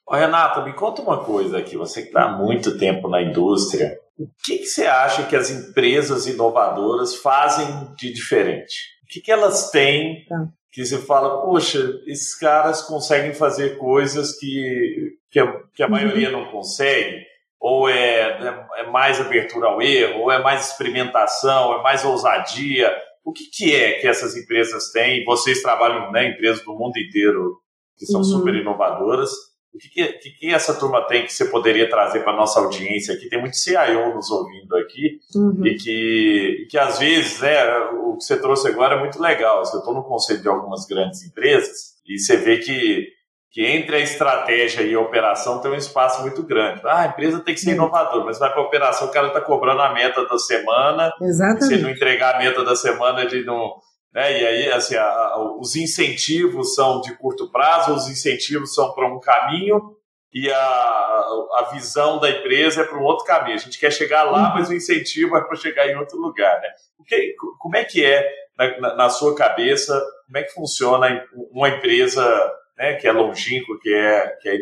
[0.06, 1.78] Ô, Renata, me conta uma coisa aqui.
[1.78, 5.50] Você que está há muito tempo na indústria, o que, que, você acha que as
[5.50, 8.76] empresas inovadoras fazem de diferente?
[9.02, 14.38] O que, que elas têm tá que você fala, poxa, esses caras conseguem fazer coisas
[14.38, 15.92] que, que, a, que a uhum.
[15.92, 17.26] maioria não consegue,
[17.58, 22.90] ou é, é, é, mais abertura ao erro, ou é mais experimentação, é mais ousadia.
[23.24, 25.24] O que, que é que essas empresas têm?
[25.24, 27.58] Vocês trabalham em né, empresas do mundo inteiro
[27.98, 28.24] que são uhum.
[28.24, 29.30] super inovadoras.
[29.72, 33.28] O que, que, que, essa turma tem que você poderia trazer para nossa audiência aqui?
[33.28, 35.64] Tem muito CIO nos ouvindo aqui uhum.
[35.64, 39.58] e que, que às vezes, né, o que você trouxe agora é muito legal.
[39.58, 43.08] Eu estou no conselho de algumas grandes empresas e você vê que,
[43.52, 46.80] que entre a estratégia e a operação tem um espaço muito grande.
[46.84, 49.40] Ah, a empresa tem que ser inovadora, mas vai para a operação, o cara está
[49.40, 51.12] cobrando a meta da semana.
[51.22, 51.76] Exatamente.
[51.76, 53.76] Se não entregar a meta da semana, ele não
[54.12, 54.40] né?
[54.40, 59.06] E aí, assim, a, a, os incentivos são de curto prazo, os incentivos são para
[59.06, 59.96] um caminho
[60.32, 63.56] e a, a visão da empresa é para um outro caminho.
[63.56, 64.54] A gente quer chegar lá, uhum.
[64.54, 66.60] mas o incentivo é para chegar em outro lugar.
[66.60, 66.68] Né?
[67.06, 72.22] Que, como é que é, na, na, sua cabeça, como é que funciona uma empresa
[72.78, 74.54] né, que é longínqua, que é, que é?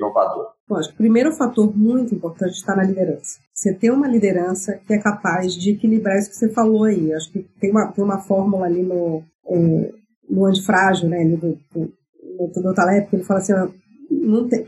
[0.68, 3.38] Lógico, o primeiro fator muito importante está na liderança.
[3.52, 7.12] Você ter uma liderança que é capaz de equilibrar isso que você falou aí.
[7.12, 9.92] Acho que tem uma, tem uma fórmula ali no, é,
[10.28, 13.52] no antifrágil, né, do, do, do Taleb, que ele fala assim,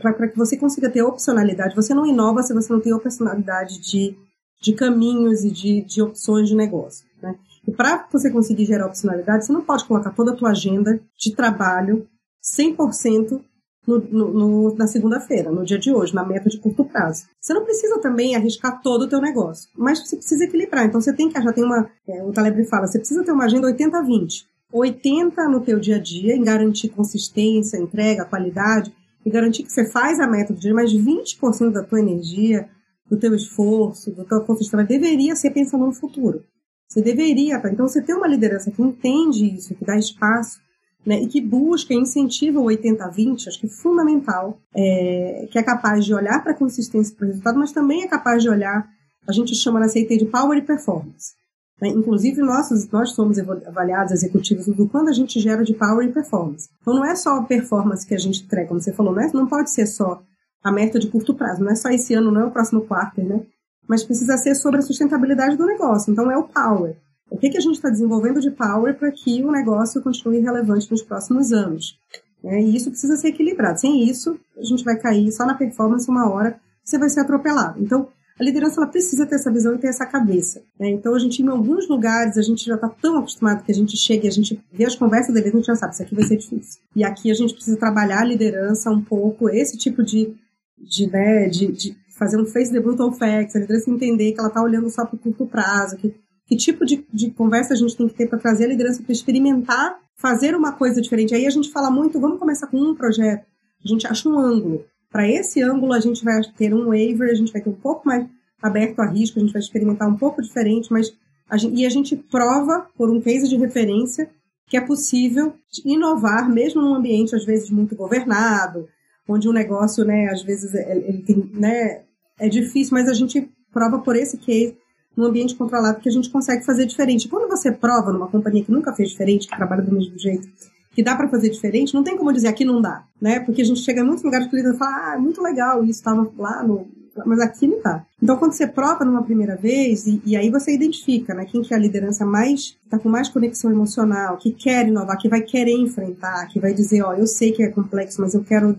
[0.01, 4.15] para que você consiga ter opcionalidade, você não inova se você não tem opcionalidade de,
[4.61, 7.05] de caminhos e de, de opções de negócio.
[7.21, 7.35] Né?
[7.67, 11.35] E para você conseguir gerar opcionalidade, você não pode colocar toda a tua agenda de
[11.35, 12.07] trabalho
[12.43, 13.41] 100%
[13.87, 17.25] no, no, na segunda-feira, no dia de hoje, na meta de curto prazo.
[17.39, 20.85] Você não precisa também arriscar todo o teu negócio, mas você precisa equilibrar.
[20.85, 23.45] Então você tem que, já tem uma, é, o Taleb fala, você precisa ter uma
[23.45, 24.45] agenda 80-20.
[24.71, 28.93] 80 no teu dia a dia, em garantir consistência, entrega, qualidade,
[29.25, 32.67] e garantir que você faz a meta do dia, mas 20% da tua energia,
[33.09, 36.43] do teu esforço, do teu consistência, deveria ser pensando no futuro.
[36.87, 37.69] Você deveria, tá?
[37.69, 40.59] Então, você tem uma liderança que entende isso, que dá espaço,
[41.05, 46.05] né, e que busca, incentiva o 80-20, acho que é fundamental, é, que é capaz
[46.05, 48.87] de olhar para a consistência para o resultado, mas também é capaz de olhar,
[49.27, 51.33] a gente chama na CIT de power e performance.
[51.81, 51.89] Né?
[51.89, 56.69] Inclusive, nós, nós somos avaliados executivos do quanto a gente gera de power e performance.
[56.81, 59.31] Então, não é só a performance que a gente entrega, como você falou, não, é,
[59.33, 60.21] não pode ser só
[60.63, 63.21] a meta de curto prazo, não é só esse ano, não é o próximo quarto,
[63.23, 63.41] né?
[63.87, 66.11] Mas precisa ser sobre a sustentabilidade do negócio.
[66.11, 66.95] Então, é o power.
[67.31, 70.91] O que, que a gente está desenvolvendo de power para que o negócio continue relevante
[70.91, 71.97] nos próximos anos?
[72.43, 73.79] É, e isso precisa ser equilibrado.
[73.79, 77.81] Sem isso, a gente vai cair só na performance uma hora, você vai ser atropelado.
[77.81, 78.07] Então,
[78.41, 80.63] a liderança ela precisa ter essa visão e ter essa cabeça.
[80.79, 80.89] Né?
[80.89, 83.95] Então, a gente, em alguns lugares, a gente já está tão acostumado que a gente
[83.95, 86.23] chega e a gente vê as conversas deles, a gente já sabe, isso aqui vai
[86.23, 86.81] ser difícil.
[86.95, 90.33] E aqui a gente precisa trabalhar a liderança um pouco, esse tipo de,
[90.75, 94.49] de, né, de, de fazer um face the brutal facts, a liderança entender que ela
[94.49, 96.11] está olhando só para o curto prazo, que,
[96.47, 99.13] que tipo de, de conversa a gente tem que ter para trazer a liderança para
[99.13, 101.35] experimentar fazer uma coisa diferente.
[101.35, 103.45] Aí a gente fala muito, vamos começar com um projeto,
[103.85, 104.83] a gente acha um ângulo.
[105.11, 108.07] Para esse ângulo, a gente vai ter um waiver, a gente vai ter um pouco
[108.07, 108.25] mais
[108.61, 111.11] aberto a risco, a gente vai experimentar um pouco diferente, mas
[111.49, 114.29] a gente, e a gente prova por um case de referência
[114.67, 118.87] que é possível inovar mesmo num ambiente às vezes muito governado,
[119.27, 122.03] onde o negócio, né, às vezes ele tem, né,
[122.39, 124.77] é difícil, mas a gente prova por esse case
[125.15, 127.27] num ambiente controlado que a gente consegue fazer diferente.
[127.27, 130.47] Quando você prova numa companhia que nunca fez diferente, que trabalha do mesmo jeito,
[130.91, 133.39] que dá para fazer diferente, não tem como dizer aqui não dá, né?
[133.39, 136.29] Porque a gente chega em muitos lugares que líder fala, ah, muito legal, isso estava
[136.37, 136.87] lá no.
[137.25, 138.05] Mas aqui não tá.
[138.21, 141.73] Então, quando você prova numa primeira vez, e, e aí você identifica, né, quem que
[141.73, 145.73] é a liderança mais, tá com mais conexão emocional, que quer inovar, que vai querer
[145.73, 148.77] enfrentar, que vai dizer, ó, eu sei que é complexo, mas eu quero,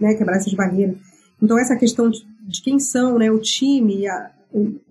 [0.00, 0.96] né, quebrar essas barreiras.
[1.42, 4.30] Então, essa questão de, de quem são, né, o time, a,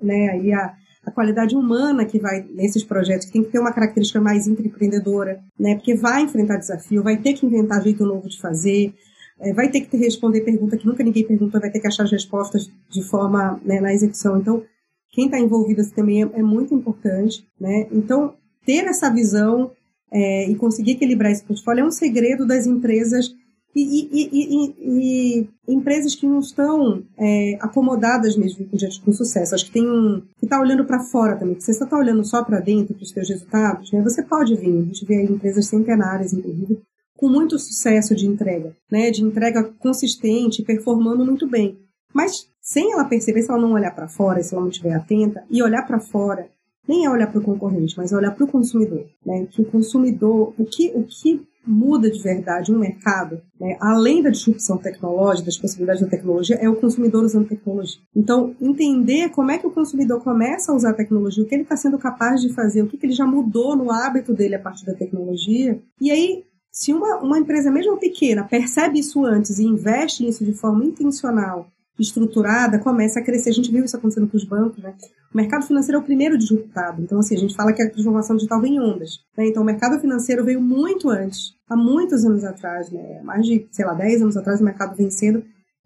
[0.02, 0.74] né, e a,
[1.06, 5.40] a qualidade humana que vai nesses projetos, que tem que ter uma característica mais empreendedora,
[5.58, 5.76] né?
[5.76, 8.94] Porque vai enfrentar desafio, vai ter que inventar jeito novo de fazer,
[9.40, 12.12] é, vai ter que responder pergunta que nunca ninguém perguntou, vai ter que achar as
[12.12, 14.40] respostas de forma né, na execução.
[14.40, 14.64] Então,
[15.12, 17.88] quem está envolvido assim, também é, é, muito importante, né?
[17.92, 18.34] Então,
[18.66, 19.72] ter essa visão
[20.12, 23.34] é, e conseguir equilibrar esse portfólio é um segredo das empresas
[23.76, 29.54] e, e, e, e, empresas que não estão é, acomodadas mesmo diante com sucesso.
[29.54, 31.60] Acho que tem um que está olhando para fora também.
[31.60, 34.80] Se você está olhando só para dentro para os seus resultados, né, você pode vir.
[34.80, 36.82] A gente vê empresas centenárias, inclusive,
[37.18, 41.78] com muito sucesso de entrega, né, de entrega consistente, performando muito bem.
[42.14, 45.44] Mas sem ela perceber, se ela não olhar para fora, se ela não estiver atenta
[45.52, 46.50] e olhar para fora,
[46.88, 49.48] nem é olhar para o concorrente, mas é olhar para o consumidor, né?
[49.52, 54.30] Que o consumidor, o que, o que muda de verdade um mercado, né, além da
[54.30, 58.00] disrupção tecnológica, das possibilidades da tecnologia, é o consumidor usando tecnologia.
[58.16, 61.64] Então, entender como é que o consumidor começa a usar a tecnologia, o que ele
[61.64, 64.60] está sendo capaz de fazer, o que, que ele já mudou no hábito dele a
[64.60, 65.82] partir da tecnologia.
[66.00, 70.54] E aí, se uma, uma empresa, mesmo pequena, percebe isso antes e investe nisso de
[70.54, 71.68] forma intencional
[72.02, 73.50] estruturada começa a crescer.
[73.50, 74.94] A gente viu isso acontecendo com os bancos, né?
[75.34, 77.02] O mercado financeiro é o primeiro disruptado.
[77.02, 79.20] Então, assim, a gente fala que a transformação digital vem em ondas.
[79.38, 79.48] Né?
[79.48, 83.22] Então, o mercado financeiro veio muito antes, há muitos anos atrás, né?
[83.24, 85.10] Mais de, sei lá, 10 anos atrás, o mercado vem.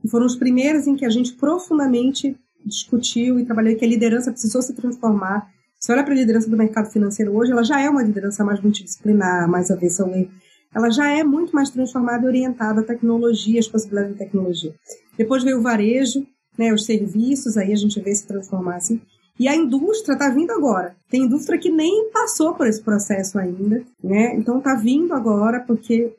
[0.03, 4.31] E foram os primeiros em que a gente profundamente discutiu e trabalhou que a liderança
[4.31, 5.47] precisou se transformar.
[5.79, 8.61] Se olha para a liderança do mercado financeiro hoje, ela já é uma liderança mais
[8.61, 10.29] multidisciplinar, mais avessa ao erro
[10.73, 14.75] ela já é muito mais transformada e orientada à tecnologia, às possibilidades de tecnologia.
[15.17, 16.25] Depois veio o varejo,
[16.57, 19.01] né, os serviços, aí a gente vê se transformar assim.
[19.39, 20.95] E a indústria está vindo agora.
[21.09, 24.35] Tem indústria que nem passou por esse processo ainda, né?
[24.35, 26.13] Então está vindo agora porque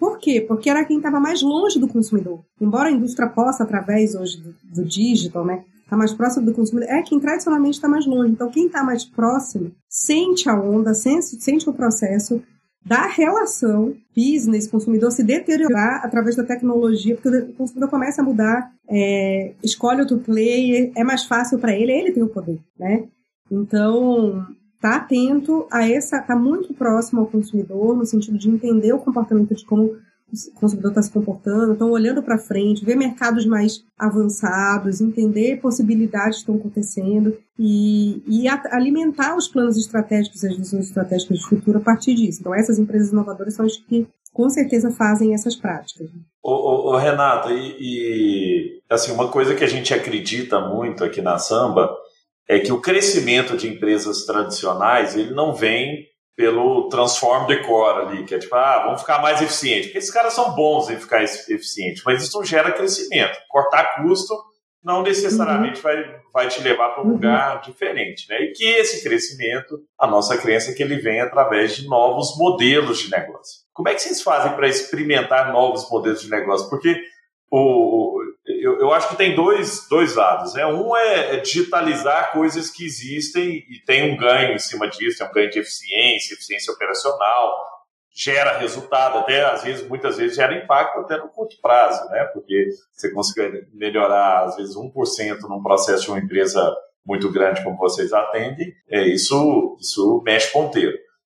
[0.00, 0.40] por quê?
[0.40, 2.40] Porque era quem estava mais longe do consumidor.
[2.60, 6.90] Embora a indústria possa, através hoje do, do digital, né, tá mais próximo do consumidor,
[6.90, 8.32] é quem tradicionalmente está mais longe.
[8.32, 12.42] Então, quem está mais próximo sente a onda, sente, sente o processo,
[12.86, 19.54] da relação business-consumidor se deteriorar através da tecnologia, porque o consumidor começa a mudar, é,
[19.60, 23.04] escolhe outro player, é mais fácil para ele, ele tem o poder, né?
[23.50, 24.46] Então,
[24.80, 29.52] tá atento a essa, tá muito próximo ao consumidor, no sentido de entender o comportamento
[29.52, 29.96] de como
[30.32, 36.36] o consumidor está se comportando, estão olhando para frente, ver mercados mais avançados, entender possibilidades
[36.36, 41.78] que estão acontecendo e, e alimentar os planos estratégicos e as visões estratégicas de futuro
[41.78, 42.40] a partir disso.
[42.40, 46.10] Então, essas empresas inovadoras são as que com certeza fazem essas práticas.
[46.42, 51.22] Ô, ô, ô Renata, e, e, assim, uma coisa que a gente acredita muito aqui
[51.22, 51.88] na Samba
[52.48, 58.24] é que o crescimento de empresas tradicionais ele não vem pelo transform the core ali,
[58.24, 59.86] que é tipo, ah, vamos ficar mais eficiente.
[59.86, 63.38] Porque esses caras são bons em ficar eficiente, mas isso não gera crescimento.
[63.48, 64.34] Cortar custo
[64.84, 65.82] não necessariamente uhum.
[65.82, 67.12] vai, vai te levar para um uhum.
[67.14, 68.28] lugar diferente.
[68.28, 68.40] Né?
[68.42, 72.98] E que esse crescimento, a nossa crença é que ele vem através de novos modelos
[72.98, 73.62] de negócio.
[73.72, 76.68] Como é que vocês fazem para experimentar novos modelos de negócio?
[76.68, 77.02] Porque
[77.50, 78.15] o,
[78.80, 80.54] eu, acho que tem dois, dois lados.
[80.54, 80.66] Né?
[80.66, 85.28] Um é, é digitalizar coisas que existem e tem um ganho em cima disso, tem
[85.28, 87.54] um ganho de eficiência, eficiência operacional,
[88.14, 92.24] gera resultado, até às vezes, muitas vezes gera impacto até no curto prazo, né?
[92.32, 97.76] Porque você consegue melhorar, às vezes, 1% num processo de uma empresa muito grande como
[97.76, 100.96] vocês atendem, é, isso, isso mexe ponteiro.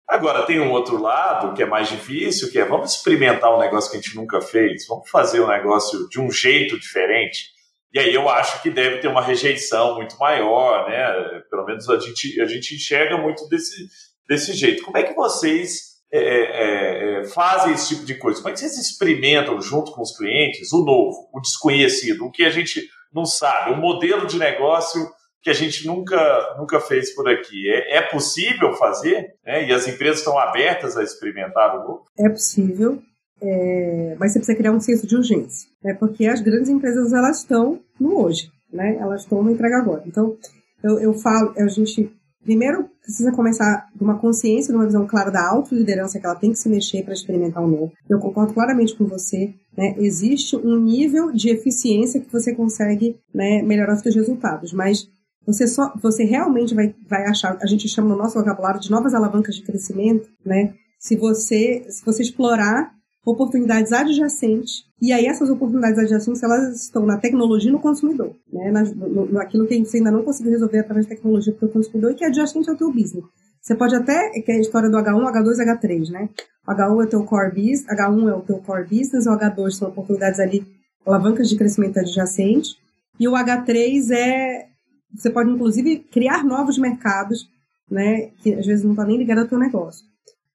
[0.10, 3.92] Agora, tem um outro lado que é mais difícil, que é vamos experimentar um negócio
[3.92, 7.46] que a gente nunca fez, vamos fazer um negócio de um jeito diferente.
[7.94, 11.42] E aí eu acho que deve ter uma rejeição muito maior, né?
[11.52, 13.88] Pelo menos a gente, a gente enxerga muito desse,
[14.28, 14.84] desse jeito.
[14.84, 18.42] Como é que vocês é, é, é, fazem esse tipo de coisa?
[18.42, 22.44] Como é que vocês experimentam junto com os clientes o novo, o desconhecido, o que
[22.44, 22.82] a gente
[23.14, 25.08] não sabe, um modelo de negócio
[25.42, 27.70] que a gente nunca, nunca fez por aqui?
[27.70, 29.34] É, é possível fazer?
[29.46, 29.68] Né?
[29.68, 32.06] E as empresas estão abertas a experimentar o novo?
[32.18, 33.02] É possível,
[33.42, 35.94] é, mas você precisa criar um senso de urgência, né?
[35.94, 38.98] porque as grandes empresas elas estão no hoje, né?
[39.00, 40.04] elas estão no entrega agora.
[40.06, 40.36] Então,
[40.84, 42.12] eu, eu falo, a gente
[42.44, 46.52] primeiro precisa começar de uma consciência, de uma visão clara da autoliderança, que ela tem
[46.52, 47.92] que se mexer para experimentar o novo.
[48.10, 49.54] Eu concordo claramente com você.
[49.76, 49.96] Né?
[49.98, 55.08] Existe um nível de eficiência que você consegue né, melhorar os seus resultados, mas
[55.54, 59.14] você só, você realmente vai, vai achar, a gente chama no nosso vocabulário de novas
[59.14, 60.74] alavancas de crescimento, né?
[61.00, 62.92] Se você, se você explorar
[63.26, 64.86] oportunidades adjacentes.
[65.02, 68.72] E aí essas oportunidades adjacentes, elas estão na tecnologia e no consumidor, né?
[68.72, 72.12] Na, no, naquilo que você ainda não conseguiu resolver através da tecnologia para o consumidor
[72.12, 73.24] e que é adjacente ao teu business.
[73.62, 76.30] Você pode até, que é a história do H1, H2 e H3, né?
[76.68, 79.90] O H1 é teu core business, H1 é o teu core business, o H2 são
[79.90, 80.66] oportunidades ali,
[81.06, 82.78] alavancas de crescimento adjacente,
[83.20, 84.69] e o H3 é,
[85.14, 87.50] você pode inclusive criar novos mercados,
[87.90, 88.32] né?
[88.42, 90.06] Que às vezes não está nem ligado ao teu negócio.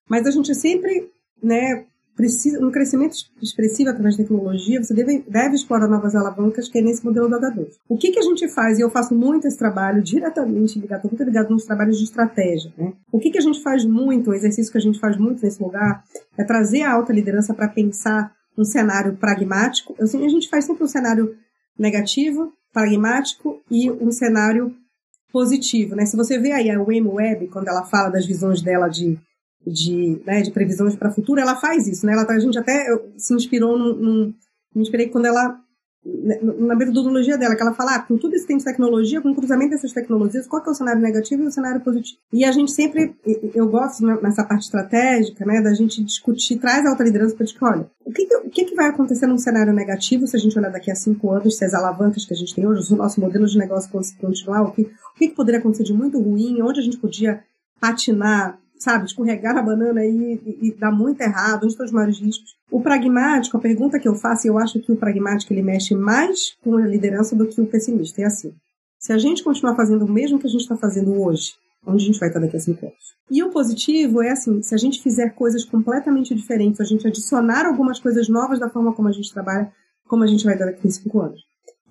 [0.09, 1.11] Mas a gente sempre,
[1.43, 1.85] né,
[2.17, 6.83] precisa, um crescimento expressivo através da tecnologia, você deve, deve explorar novas alavancas, que é
[6.83, 7.69] nesse modelo do H2.
[7.88, 11.11] O que, que a gente faz, e eu faço muito esse trabalho diretamente ligado, estou
[11.11, 12.93] muito ligado nos trabalhos de estratégia, né?
[13.11, 15.62] O que, que a gente faz muito, o exercício que a gente faz muito nesse
[15.62, 16.05] lugar,
[16.38, 19.95] é trazer a alta liderança para pensar um cenário pragmático.
[20.01, 21.35] Assim, a gente faz sempre um cenário
[21.77, 24.76] negativo, pragmático e um cenário
[25.32, 26.04] positivo, né?
[26.04, 29.18] Se você vê aí a Wayne Webb, quando ela fala das visões dela de
[29.66, 32.12] de, né, de previsões para o futuro, ela faz isso, né?
[32.12, 34.34] Ela, a gente até se inspirou num, num
[34.74, 35.58] me inspirei quando ela
[36.05, 39.35] na metodologia dela, que ela fala, ah, com tudo isso tem de tecnologia, com o
[39.35, 42.19] cruzamento dessas tecnologias, qual que é o cenário negativo e o cenário positivo?
[42.33, 43.17] E a gente sempre,
[43.55, 47.45] eu gosto né, nessa parte estratégica, né, da gente discutir, traz a alta liderança para
[47.45, 50.59] discutir, olha, o que, o que, que vai acontecer num cenário negativo se a gente
[50.59, 53.21] olhar daqui a cinco anos, se as alavancas que a gente tem hoje, o nosso
[53.21, 53.90] modelo de negócio
[54.21, 57.43] continuar, o que, o que, que poderia acontecer de muito ruim, onde a gente podia
[57.81, 62.55] patinar sabe, escorregar a banana e, e, e dar muito errado, os maiores riscos.
[62.70, 66.55] O pragmático, a pergunta que eu faço, eu acho que o pragmático ele mexe mais
[66.62, 68.20] com a liderança do que o pessimista.
[68.20, 68.53] É assim.
[68.99, 71.55] Se a gente continuar fazendo o mesmo que a gente está fazendo hoje,
[71.87, 73.14] onde a gente vai estar daqui a cinco anos?
[73.31, 77.66] E o positivo é assim, se a gente fizer coisas completamente diferentes, a gente adicionar
[77.66, 79.73] algumas coisas novas da forma como a gente trabalha,
[80.07, 81.40] como a gente vai estar daqui a cinco anos.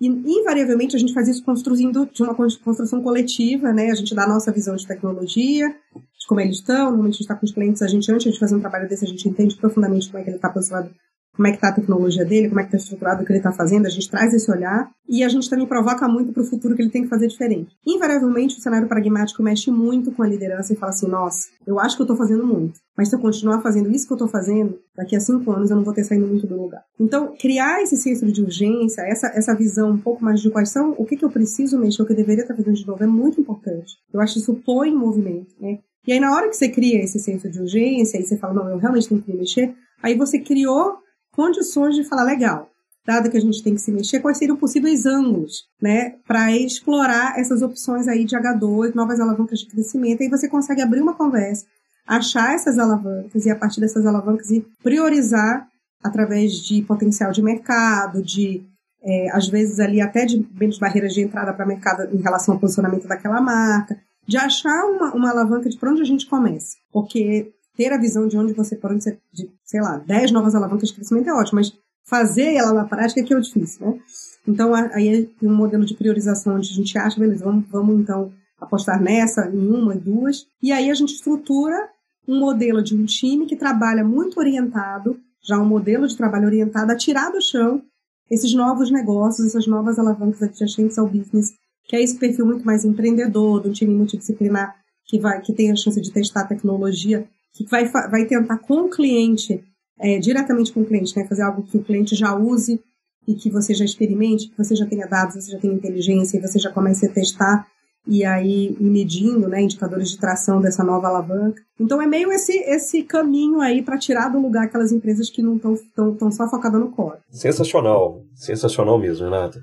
[0.00, 3.90] E, invariavelmente, a gente faz isso construindo de uma construção coletiva, né?
[3.90, 6.86] A gente dá a nossa visão de tecnologia, de como eles estão.
[6.86, 9.04] Normalmente a gente está com os clientes, a gente, antes de fazer um trabalho desse,
[9.04, 10.90] a gente entende profundamente como é que ele está posicionado
[11.34, 13.38] como é que está a tecnologia dele, como é que está estruturado o que ele
[13.38, 16.46] está fazendo, a gente traz esse olhar e a gente também provoca muito para o
[16.46, 17.76] futuro que ele tem que fazer diferente.
[17.86, 21.96] Invariavelmente, o cenário pragmático mexe muito com a liderança e fala assim, nossa, eu acho
[21.96, 24.78] que eu estou fazendo muito, mas se eu continuar fazendo isso que eu estou fazendo,
[24.96, 26.82] daqui a cinco anos eu não vou ter saído muito do lugar.
[26.98, 30.94] Então, criar esse senso de urgência, essa, essa visão um pouco mais de quais são,
[30.96, 33.06] o que, que eu preciso mexer, o que eu deveria estar fazendo de novo, é
[33.06, 33.96] muito importante.
[34.12, 35.78] Eu acho que isso põe em movimento, né?
[36.06, 38.68] E aí, na hora que você cria esse senso de urgência, e você fala, não,
[38.68, 40.98] eu realmente tenho que me mexer, aí você criou
[41.34, 42.70] condições de falar, legal,
[43.06, 47.38] dado que a gente tem que se mexer, quais seriam possíveis ângulos, né, para explorar
[47.38, 51.66] essas opções aí de H2, novas alavancas de crescimento, aí você consegue abrir uma conversa,
[52.06, 55.66] achar essas alavancas e a partir dessas alavancas e priorizar
[56.02, 58.62] através de potencial de mercado, de
[59.02, 62.60] é, às vezes ali até de menos barreiras de entrada para mercado em relação ao
[62.60, 67.52] posicionamento daquela marca, de achar uma, uma alavanca de para onde a gente começa, porque
[67.76, 70.94] ter a visão de onde você, onde você, de, sei lá, 10 novas alavancas de
[70.94, 71.72] crescimento é ótimo, mas
[72.04, 73.98] fazer ela na prática é que é o difícil, né?
[74.46, 78.32] Então, aí tem um modelo de priorização onde a gente acha, beleza, vamos, vamos então
[78.60, 81.88] apostar nessa, em uma, em duas, e aí a gente estrutura
[82.26, 86.92] um modelo de um time que trabalha muito orientado, já um modelo de trabalho orientado
[86.92, 87.82] a tirar do chão
[88.30, 91.54] esses novos negócios, essas novas alavancas adjacentes ao business,
[91.86, 94.74] que é esse perfil muito mais empreendedor, de um time multidisciplinar
[95.06, 98.90] que vai que tem a chance de testar tecnologia, que vai, vai tentar com o
[98.90, 99.62] cliente,
[99.98, 102.80] é, diretamente com o cliente, né, fazer algo que o cliente já use
[103.26, 106.40] e que você já experimente, que você já tenha dados, você já tenha inteligência e
[106.40, 107.66] você já comece a testar
[108.06, 111.62] e aí medindo, né, indicadores de tração dessa nova alavanca.
[111.80, 115.56] Então é meio esse esse caminho aí para tirar do lugar aquelas empresas que não
[115.56, 117.18] estão tão só focadas no core.
[117.30, 119.58] Sensacional, sensacional mesmo, Renata.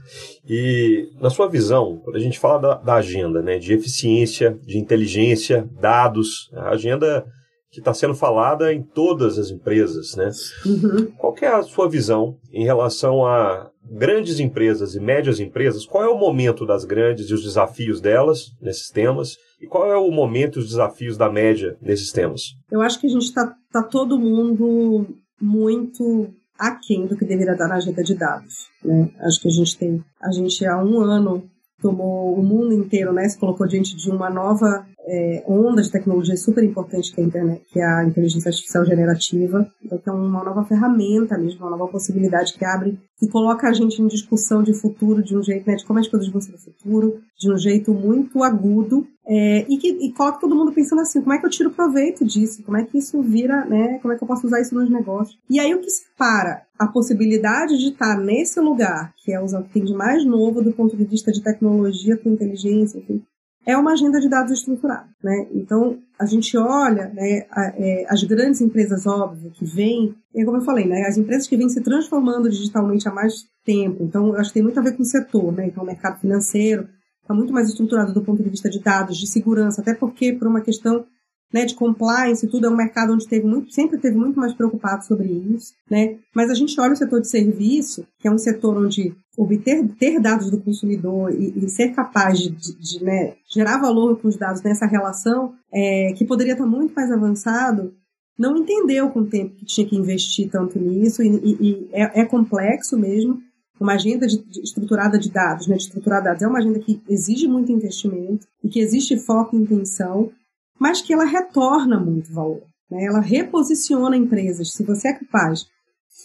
[0.49, 4.79] E na sua visão, quando a gente fala da, da agenda, né, de eficiência, de
[4.79, 7.25] inteligência, dados, a agenda
[7.71, 10.29] que está sendo falada em todas as empresas, né?
[10.65, 11.11] Uhum.
[11.17, 16.07] Qual é a sua visão em relação a grandes empresas e médias empresas, qual é
[16.07, 19.37] o momento das grandes e os desafios delas nesses temas?
[19.59, 22.41] E qual é o momento e os desafios da média nesses temas?
[22.71, 25.07] Eu acho que a gente está tá todo mundo
[25.39, 28.67] muito aquém do que deveria dar na agenda de dados.
[28.83, 29.09] Né?
[29.21, 31.49] Acho que a gente tem, a gente há um ano
[31.81, 36.37] tomou o mundo inteiro, né, se colocou diante de uma nova é, onda de tecnologia
[36.37, 39.67] super importante que é a internet, que é a inteligência artificial generativa.
[39.83, 44.07] Então, uma nova ferramenta mesmo, uma nova possibilidade que abre e coloca a gente em
[44.07, 47.19] discussão de futuro de um jeito, né, de como as coisas vão ser no futuro,
[47.37, 51.31] de um jeito muito agudo é, e que e coloca todo mundo pensando assim, como
[51.31, 52.61] é que eu tiro proveito disso?
[52.63, 53.97] Como é que isso vira, né?
[54.01, 55.39] Como é que eu posso usar isso nos negócios?
[55.49, 59.69] E aí o que separa a possibilidade de estar nesse lugar, que é o que
[59.69, 63.23] tem de mais novo do ponto de vista de tecnologia com inteligência, enfim,
[63.65, 65.47] é uma agenda de dados estruturada, né?
[65.53, 70.57] Então, a gente olha, né, a, é, as grandes empresas, óbvio, que vêm, é como
[70.57, 74.35] eu falei, né, as empresas que vêm se transformando digitalmente há mais tempo, então, eu
[74.35, 75.67] acho que tem muito a ver com o setor, né?
[75.67, 76.89] Então, o mercado financeiro
[77.31, 80.47] está muito mais estruturado do ponto de vista de dados, de segurança, até porque, por
[80.47, 81.05] uma questão
[81.53, 85.05] né, de compliance tudo, é um mercado onde teve muito, sempre teve muito mais preocupado
[85.05, 86.17] sobre isso, né?
[86.33, 90.19] Mas a gente olha o setor de serviço, que é um setor onde obter ter
[90.19, 94.37] dados do consumidor e, e ser capaz de, de, de né, gerar valor com os
[94.37, 97.93] dados nessa relação, é, que poderia estar muito mais avançado,
[98.37, 102.21] não entendeu com o tempo que tinha que investir tanto nisso e, e, e é,
[102.21, 103.39] é, complexo mesmo.
[103.81, 107.01] Uma agenda de, de, estruturada de dados, né, de estruturar dados, é uma agenda que
[107.09, 110.31] exige muito investimento e que existe foco e intenção,
[110.79, 112.61] mas que ela retorna muito valor.
[112.91, 113.05] Né?
[113.05, 114.71] Ela reposiciona empresas.
[114.71, 115.65] Se você é capaz,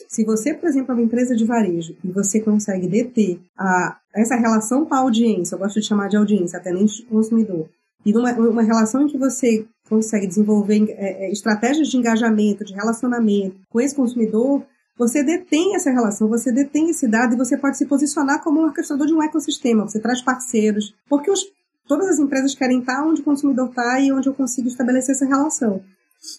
[0.06, 4.36] se você, por exemplo, é uma empresa de varejo e você consegue deter a, essa
[4.36, 7.70] relação com a audiência, eu gosto de chamar de audiência, até nem de consumidor,
[8.04, 12.74] e numa, uma relação em que você consegue desenvolver é, é, estratégias de engajamento, de
[12.74, 14.62] relacionamento com esse consumidor,
[14.98, 18.64] você detém essa relação, você detém esse dado e você pode se posicionar como um
[18.64, 19.86] orquestrador de um ecossistema.
[19.86, 21.40] Você traz parceiros, porque os
[21.86, 25.26] todas as empresas querem estar onde o consumidor está e onde eu consigo estabelecer essa
[25.26, 25.82] relação.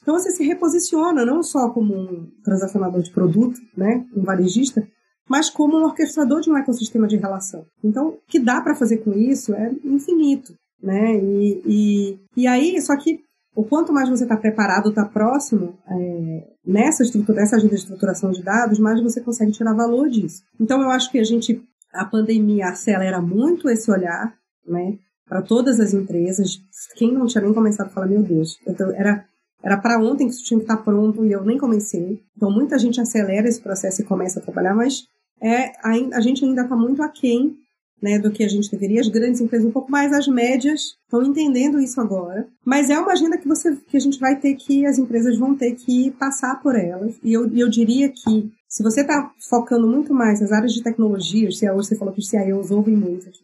[0.01, 4.86] Então você se reposiciona não só como um transacionador de produto, né, um varejista,
[5.28, 7.66] mas como um orquestrador de um ecossistema de relação.
[7.84, 11.18] Então, o que dá para fazer com isso é infinito, né?
[11.18, 13.20] E, e, e aí, só que
[13.58, 18.43] o quanto mais você está preparado, está próximo é, nessa estrutura, nessa de estruturação de
[18.43, 20.43] dados, mais você consegue tirar valor disso.
[20.60, 21.60] Então, eu acho que a gente,
[21.91, 24.32] a pandemia acelera muito esse olhar,
[24.68, 24.99] né?
[25.28, 26.62] para todas as empresas.
[26.95, 28.60] Quem não tinha nem começado a falar, meu Deus,
[28.95, 29.26] era
[29.64, 32.22] era para ontem que isso tinha que estar tá pronto e eu nem comecei.
[32.38, 35.08] Então muita gente acelera esse processo e começa a trabalhar, mas
[35.41, 37.58] é a, a gente ainda está muito aquém
[38.02, 39.02] né, do que a gente deveria.
[39.02, 42.48] As grandes empresas um pouco mais, as médias estão entendendo isso agora.
[42.64, 45.56] Mas é uma agenda que você que a gente vai ter que as empresas vão
[45.56, 47.16] ter que passar por elas.
[47.24, 51.48] E eu, eu diria que se você está focando muito mais nas áreas de tecnologia,
[51.48, 53.39] hoje você falou que os CIOs ouvem muito aqui,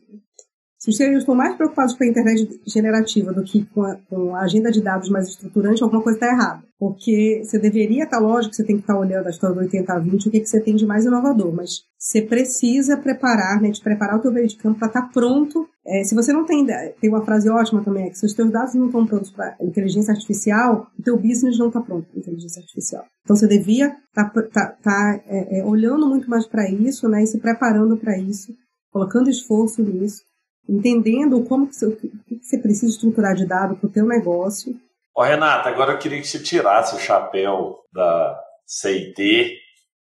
[0.84, 4.36] se os CIOs estão mais preocupados com a internet generativa do que com a, com
[4.36, 6.62] a agenda de dados mais estruturante, alguma coisa está errada.
[6.78, 9.62] Porque você deveria estar, tá, lógico, você tem que estar tá olhando a história do
[9.62, 13.62] 80 a 20, o que, que você tem de mais inovador, mas você precisa preparar,
[13.62, 15.66] né, de preparar o teu meio de campo para estar tá pronto.
[15.88, 16.68] É, se você não tem,
[17.00, 19.56] tem uma frase ótima também, é que se os teus dados não estão prontos para
[19.62, 23.06] inteligência artificial, o teu business não está pronto para inteligência artificial.
[23.24, 27.24] Então você devia estar tá, tá, tá, é, é, olhando muito mais para isso, né,
[27.24, 28.54] e se preparando para isso,
[28.92, 30.24] colocando esforço nisso
[30.68, 34.76] entendendo como que você, o que você precisa estruturar de dado para o teu negócio.
[35.16, 39.22] Ó, Renata, agora eu queria que você tirasse o chapéu da CIT,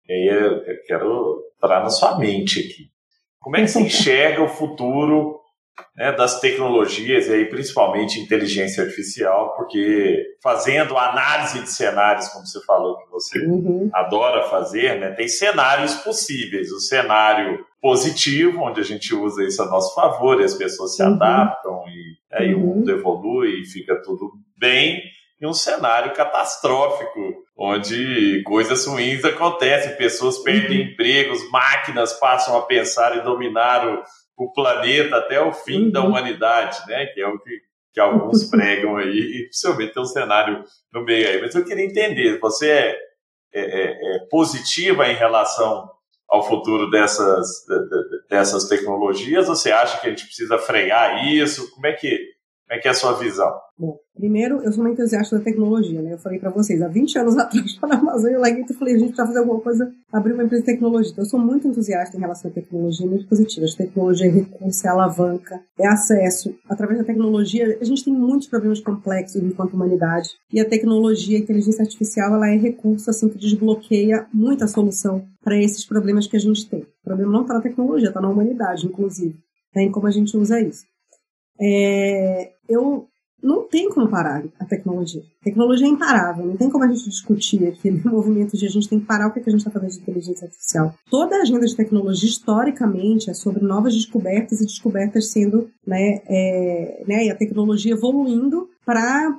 [0.07, 2.89] e aí eu, eu quero entrar na sua mente aqui.
[3.39, 5.40] Como é que você enxerga o futuro
[5.95, 12.63] né, das tecnologias, e aí principalmente inteligência artificial, porque fazendo análise de cenários, como você
[12.65, 13.89] falou que você uhum.
[13.93, 16.71] adora fazer, né, tem cenários possíveis.
[16.71, 21.03] O cenário positivo, onde a gente usa isso a nosso favor, e as pessoas se
[21.03, 21.13] uhum.
[21.13, 22.61] adaptam, e aí uhum.
[22.61, 25.01] o mundo evolui e fica tudo bem
[25.41, 30.87] e um cenário catastrófico, onde coisas ruins acontecem, pessoas perdem uhum.
[30.91, 34.03] empregos, máquinas passam a pensar e dominar o,
[34.43, 35.91] o planeta até o fim uhum.
[35.91, 37.05] da humanidade, né?
[37.07, 37.61] Que é o que,
[37.93, 41.41] que alguns pregam aí, e possivelmente tem um cenário no meio aí.
[41.41, 42.97] Mas eu queria entender, você é,
[43.53, 45.89] é, é, é positiva em relação
[46.27, 47.65] ao futuro dessas,
[48.29, 49.47] dessas tecnologias?
[49.47, 51.69] Ou você acha que a gente precisa frear isso?
[51.71, 52.30] Como é que,
[52.71, 53.51] é, que é a sua visão?
[53.77, 56.13] Bom, primeiro, eu sou uma entusiasta da tecnologia, né?
[56.13, 59.27] Eu falei para vocês, há 20 anos atrás, na Amazônia, eu falei, a gente precisa
[59.27, 61.11] fazer alguma coisa, abrir uma empresa de tecnologia.
[61.11, 63.65] Então, eu sou muito entusiasta em relação à tecnologia, muito positiva.
[63.65, 66.55] A tecnologia é recurso, é alavanca, é acesso.
[66.69, 70.29] Através da tecnologia, a gente tem muitos problemas complexos enquanto humanidade.
[70.53, 75.57] E a tecnologia, a inteligência artificial, ela é recurso, assim, que desbloqueia muita solução para
[75.57, 76.83] esses problemas que a gente tem.
[76.83, 79.35] O problema não está na tecnologia, está na humanidade, inclusive.
[79.75, 79.83] Né?
[79.83, 80.89] Em como a gente usa isso.
[81.63, 83.07] É, eu
[83.41, 85.23] não tem como parar a tecnologia.
[85.41, 88.69] A tecnologia é imparável, não tem como a gente discutir aqui no movimento de a
[88.69, 90.93] gente tem que parar o que a gente está fazendo de inteligência artificial.
[91.09, 97.03] Toda a agenda de tecnologia, historicamente, é sobre novas descobertas e descobertas sendo, né, é,
[97.07, 99.35] né e a tecnologia evoluindo para,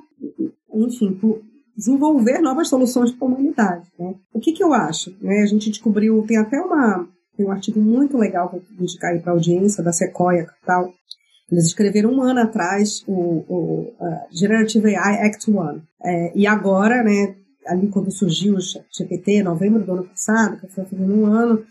[0.73, 1.17] enfim,
[1.75, 3.87] desenvolver novas soluções para a humanidade.
[3.97, 4.15] Né?
[4.33, 5.15] O que, que eu acho?
[5.21, 7.07] Né, a gente descobriu, tem até uma,
[7.37, 10.93] tem um artigo muito legal vou indicar aí para a audiência, da Sequoia Capital,
[11.51, 13.93] eles escreveram um ano atrás o, o
[14.31, 15.83] Generative AI Act One.
[16.03, 17.35] É, e agora, né,
[17.67, 21.63] ali quando surgiu o GPT, novembro do ano passado, que foi fazendo um ano,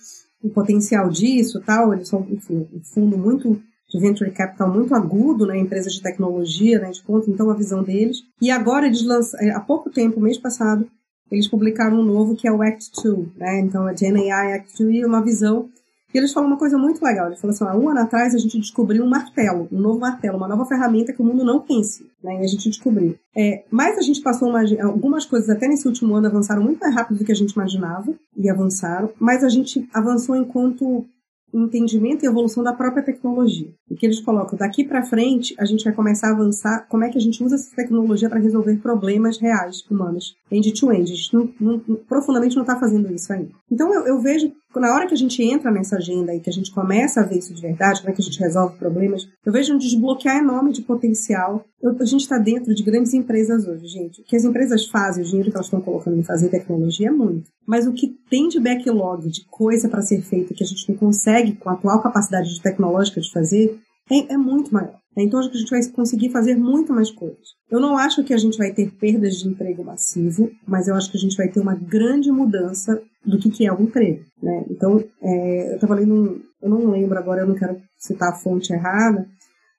[0.42, 5.46] o potencial disso tal, eles são, enfim, um fundo muito de venture capital muito agudo,
[5.46, 8.18] né, empresas de tecnologia, né, de ponto, então a visão deles.
[8.40, 10.88] E agora eles lançam, é, há pouco tempo, mês passado,
[11.30, 14.82] eles publicaram um novo que é o Act 2, né, então a Gen AI Act
[14.82, 15.68] 2 é uma visão
[16.12, 17.26] e eles falam uma coisa muito legal.
[17.26, 20.36] Eles falam assim: há um ano atrás a gente descobriu um martelo, um novo martelo,
[20.36, 22.06] uma nova ferramenta que o mundo não conhecia.
[22.22, 22.40] Né?
[22.40, 23.16] E a gente descobriu.
[23.36, 26.94] É, mas a gente passou uma, algumas coisas até nesse último ano avançaram muito mais
[26.94, 29.10] rápido do que a gente imaginava e avançaram.
[29.18, 31.06] Mas a gente avançou enquanto
[31.52, 33.68] entendimento e evolução da própria tecnologia.
[33.90, 37.10] E que eles colocam, daqui para frente, a gente vai começar a avançar como é
[37.10, 41.12] que a gente usa essa tecnologia para resolver problemas reais humanos, end-to-end.
[41.12, 43.50] A gente não, não, profundamente não está fazendo isso ainda.
[43.70, 46.52] Então eu, eu vejo na hora que a gente entra nessa agenda e que a
[46.52, 49.52] gente começa a ver isso de verdade, como é que a gente resolve problemas, eu
[49.52, 51.64] vejo um desbloquear enorme de potencial.
[51.82, 54.20] Eu, a gente está dentro de grandes empresas hoje, gente.
[54.20, 57.12] O que as empresas fazem, o dinheiro que elas estão colocando em fazer tecnologia é
[57.12, 57.50] muito.
[57.66, 60.96] Mas o que tem de backlog, de coisa para ser feita que a gente não
[60.96, 63.78] consegue, com a atual capacidade tecnológica de fazer,
[64.12, 64.98] é, é muito maior.
[65.16, 67.54] Então, acho que a gente vai conseguir fazer muito mais coisas.
[67.70, 71.10] Eu não acho que a gente vai ter perdas de emprego massivo, mas eu acho
[71.10, 74.24] que a gente vai ter uma grande mudança do que, que é o emprego.
[74.42, 74.64] Né?
[74.70, 78.36] Então, é, eu estava lendo, um, eu não lembro agora, eu não quero citar a
[78.36, 79.28] fonte errada,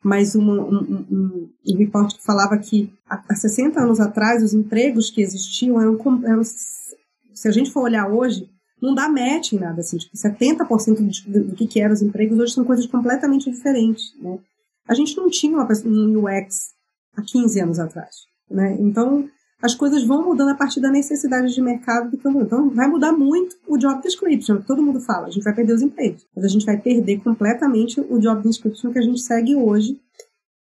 [0.03, 5.09] mas uma, um, um, um report que falava que há 60 anos atrás os empregos
[5.09, 8.49] que existiam eram, eram se a gente for olhar hoje,
[8.83, 12.53] não dá match em nada, assim, tipo, 70% do, que, que eram os empregos hoje
[12.53, 14.37] são coisas completamente diferentes, né?
[14.85, 16.73] A gente não tinha uma, um UX
[17.15, 18.13] há 15 anos atrás,
[18.51, 18.75] né?
[18.81, 19.29] Então,
[19.61, 22.45] as coisas vão mudando a partir da necessidade de mercado do mundo.
[22.45, 25.27] Então, vai mudar muito o job description, todo mundo fala.
[25.27, 28.91] A gente vai perder os empregos, mas a gente vai perder completamente o job description
[28.91, 29.97] que a gente segue hoje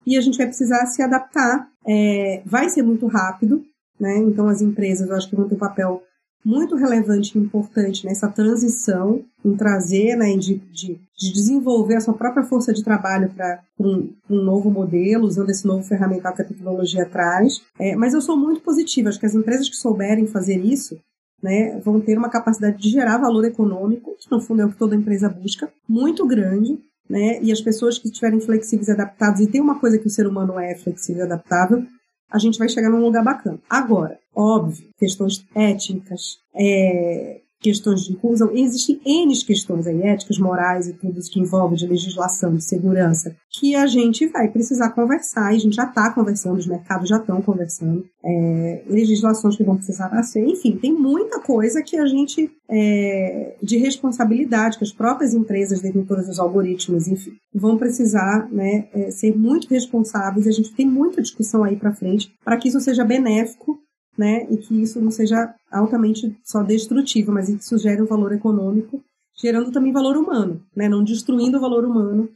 [0.05, 1.69] e a gente vai precisar se adaptar.
[1.87, 3.63] É, vai ser muito rápido,
[3.97, 4.17] né?
[4.17, 6.03] Então, as empresas, eu acho que vão ter um papel
[6.43, 12.13] muito relevante e importante nessa transição, em trazer, né, de, de, de desenvolver a sua
[12.13, 16.45] própria força de trabalho para um, um, novo modelo, usando esse novo ferramental que a
[16.45, 17.61] tecnologia traz.
[17.79, 20.97] É, mas eu sou muito positiva, acho que as empresas que souberem fazer isso
[21.41, 24.77] né, vão ter uma capacidade de gerar valor econômico, que no fundo é o que
[24.77, 26.77] toda empresa busca, muito grande,
[27.09, 30.11] né, e as pessoas que estiverem flexíveis e adaptadas, e tem uma coisa que o
[30.11, 31.85] ser humano é flexível e adaptável,
[32.31, 33.59] a gente vai chegar num lugar bacana.
[33.67, 40.93] Agora, óbvio, questões étnicas, é, questões de inclusão, existem N questões aí, éticas, morais e
[40.93, 45.57] tudo isso que envolve de legislação, de segurança, que a gente vai precisar conversar, e
[45.57, 50.09] a gente já está conversando, os mercados já estão conversando, é, legislações que vão precisar
[50.09, 55.81] nascer, enfim, tem muita coisa que a gente, é, de responsabilidade, que as próprias empresas,
[55.81, 61.21] detentores dos algoritmos, enfim, vão precisar né, é, ser muito responsáveis, a gente tem muita
[61.21, 63.77] discussão aí para frente, para que isso seja benéfico
[64.17, 68.31] né, e que isso não seja altamente só destrutivo, mas que isso gere um valor
[68.33, 69.01] econômico,
[69.41, 72.29] gerando também valor humano, né, não destruindo o valor humano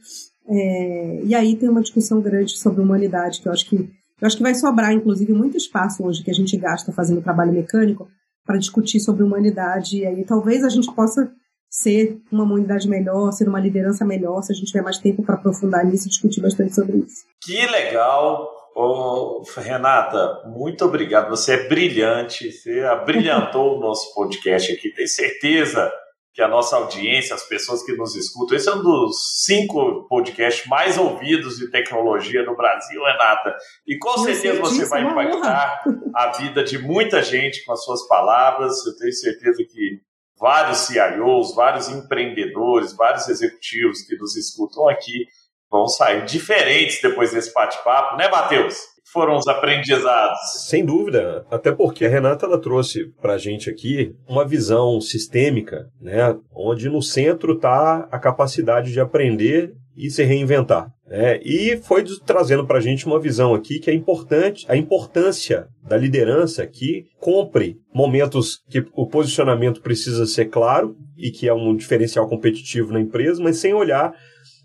[0.46, 3.76] É, e aí tem uma discussão grande sobre humanidade, que eu acho que
[4.20, 7.52] eu acho que vai sobrar, inclusive, muito espaço hoje que a gente gasta fazendo trabalho
[7.52, 8.08] mecânico
[8.46, 9.98] para discutir sobre humanidade.
[9.98, 11.30] E aí talvez a gente possa
[11.68, 15.34] ser uma humanidade melhor, ser uma liderança melhor, se a gente tiver mais tempo para
[15.34, 17.24] aprofundar nisso e discutir bastante sobre isso.
[17.42, 18.63] Que legal!
[18.74, 21.30] Ô, Renata, muito obrigado.
[21.30, 24.92] Você é brilhante, você abrilhantou o nosso podcast aqui.
[24.92, 25.92] Tenho certeza
[26.32, 30.66] que a nossa audiência, as pessoas que nos escutam, esse é um dos cinco podcasts
[30.66, 33.54] mais ouvidos de tecnologia no Brasil, Renata.
[33.86, 38.84] E com certeza você vai impactar a vida de muita gente com as suas palavras.
[38.84, 40.00] Eu tenho certeza que
[40.36, 45.28] vários CIOs, vários empreendedores, vários executivos que nos escutam aqui
[45.74, 48.76] vão sair diferentes depois desse bate-papo, né, Matheus?
[49.12, 50.38] Foram os aprendizados.
[50.68, 55.88] Sem dúvida, até porque a Renata ela trouxe para a gente aqui uma visão sistêmica,
[56.00, 60.92] né, onde no centro está a capacidade de aprender e se reinventar.
[61.06, 61.40] Né?
[61.42, 65.96] E foi trazendo para a gente uma visão aqui que é importante, a importância da
[65.96, 72.28] liderança que compre momentos que o posicionamento precisa ser claro e que é um diferencial
[72.28, 74.12] competitivo na empresa, mas sem olhar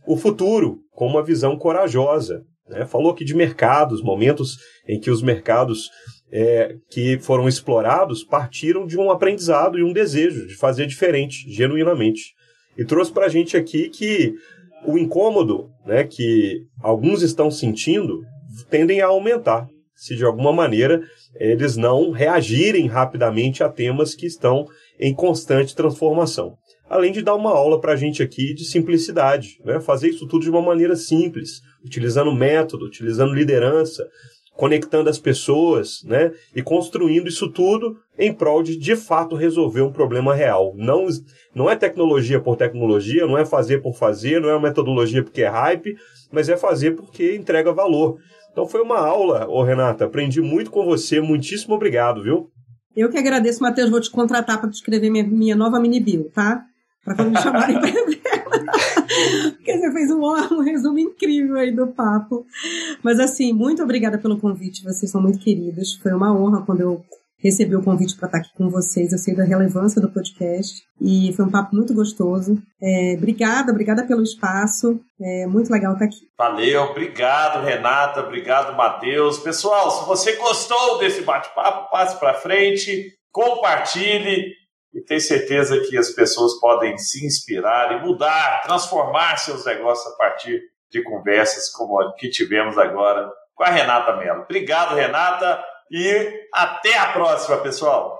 [0.10, 2.41] o futuro com uma visão corajosa.
[2.68, 2.84] Né?
[2.84, 4.57] Falou aqui de mercados, momentos
[4.88, 5.88] em que os mercados
[6.32, 12.34] é, que foram explorados partiram de um aprendizado e um desejo de fazer diferente, genuinamente.
[12.76, 14.34] E trouxe para a gente aqui que
[14.84, 18.20] o incômodo né, que alguns estão sentindo
[18.68, 21.03] tendem a aumentar, se de alguma maneira
[21.36, 24.66] eles não reagirem rapidamente a temas que estão
[24.99, 26.57] em constante transformação
[26.90, 29.80] além de dar uma aula para a gente aqui de simplicidade, né?
[29.80, 34.08] fazer isso tudo de uma maneira simples, utilizando método, utilizando liderança,
[34.60, 36.34] conectando as pessoas, né?
[36.54, 40.74] E construindo isso tudo em prol de de fato resolver um problema real.
[40.76, 41.08] Não,
[41.56, 45.48] não é tecnologia por tecnologia, não é fazer por fazer, não é metodologia porque é
[45.48, 45.96] hype,
[46.30, 48.18] mas é fazer porque entrega valor.
[48.52, 52.50] Então foi uma aula, ô Renata, aprendi muito com você, muitíssimo obrigado, viu?
[52.94, 56.66] Eu que agradeço, Matheus, vou te contratar para escrever minha, minha nova mini bio, tá?
[57.10, 57.89] Para quando me chamarem para
[59.57, 62.45] Porque você fez um, um resumo incrível aí do papo.
[63.03, 65.95] Mas assim, muito obrigada pelo convite, vocês são muito queridos.
[65.95, 67.03] Foi uma honra quando eu
[67.41, 69.12] recebi o convite para estar aqui com vocês.
[69.12, 72.62] Eu sei da relevância do podcast e foi um papo muito gostoso.
[72.82, 74.99] É, obrigada, obrigada pelo espaço.
[75.20, 76.28] É muito legal estar aqui.
[76.38, 79.39] Valeu, obrigado, Renata, obrigado, Matheus.
[79.39, 84.59] Pessoal, se você gostou desse bate-papo, passe para frente, compartilhe
[84.94, 90.18] e tenho certeza que as pessoas podem se inspirar e mudar, transformar seus negócios a
[90.18, 90.62] partir
[90.92, 94.42] de conversas como a que tivemos agora com a Renata Mello.
[94.42, 98.20] Obrigado, Renata, e até a próxima, pessoal.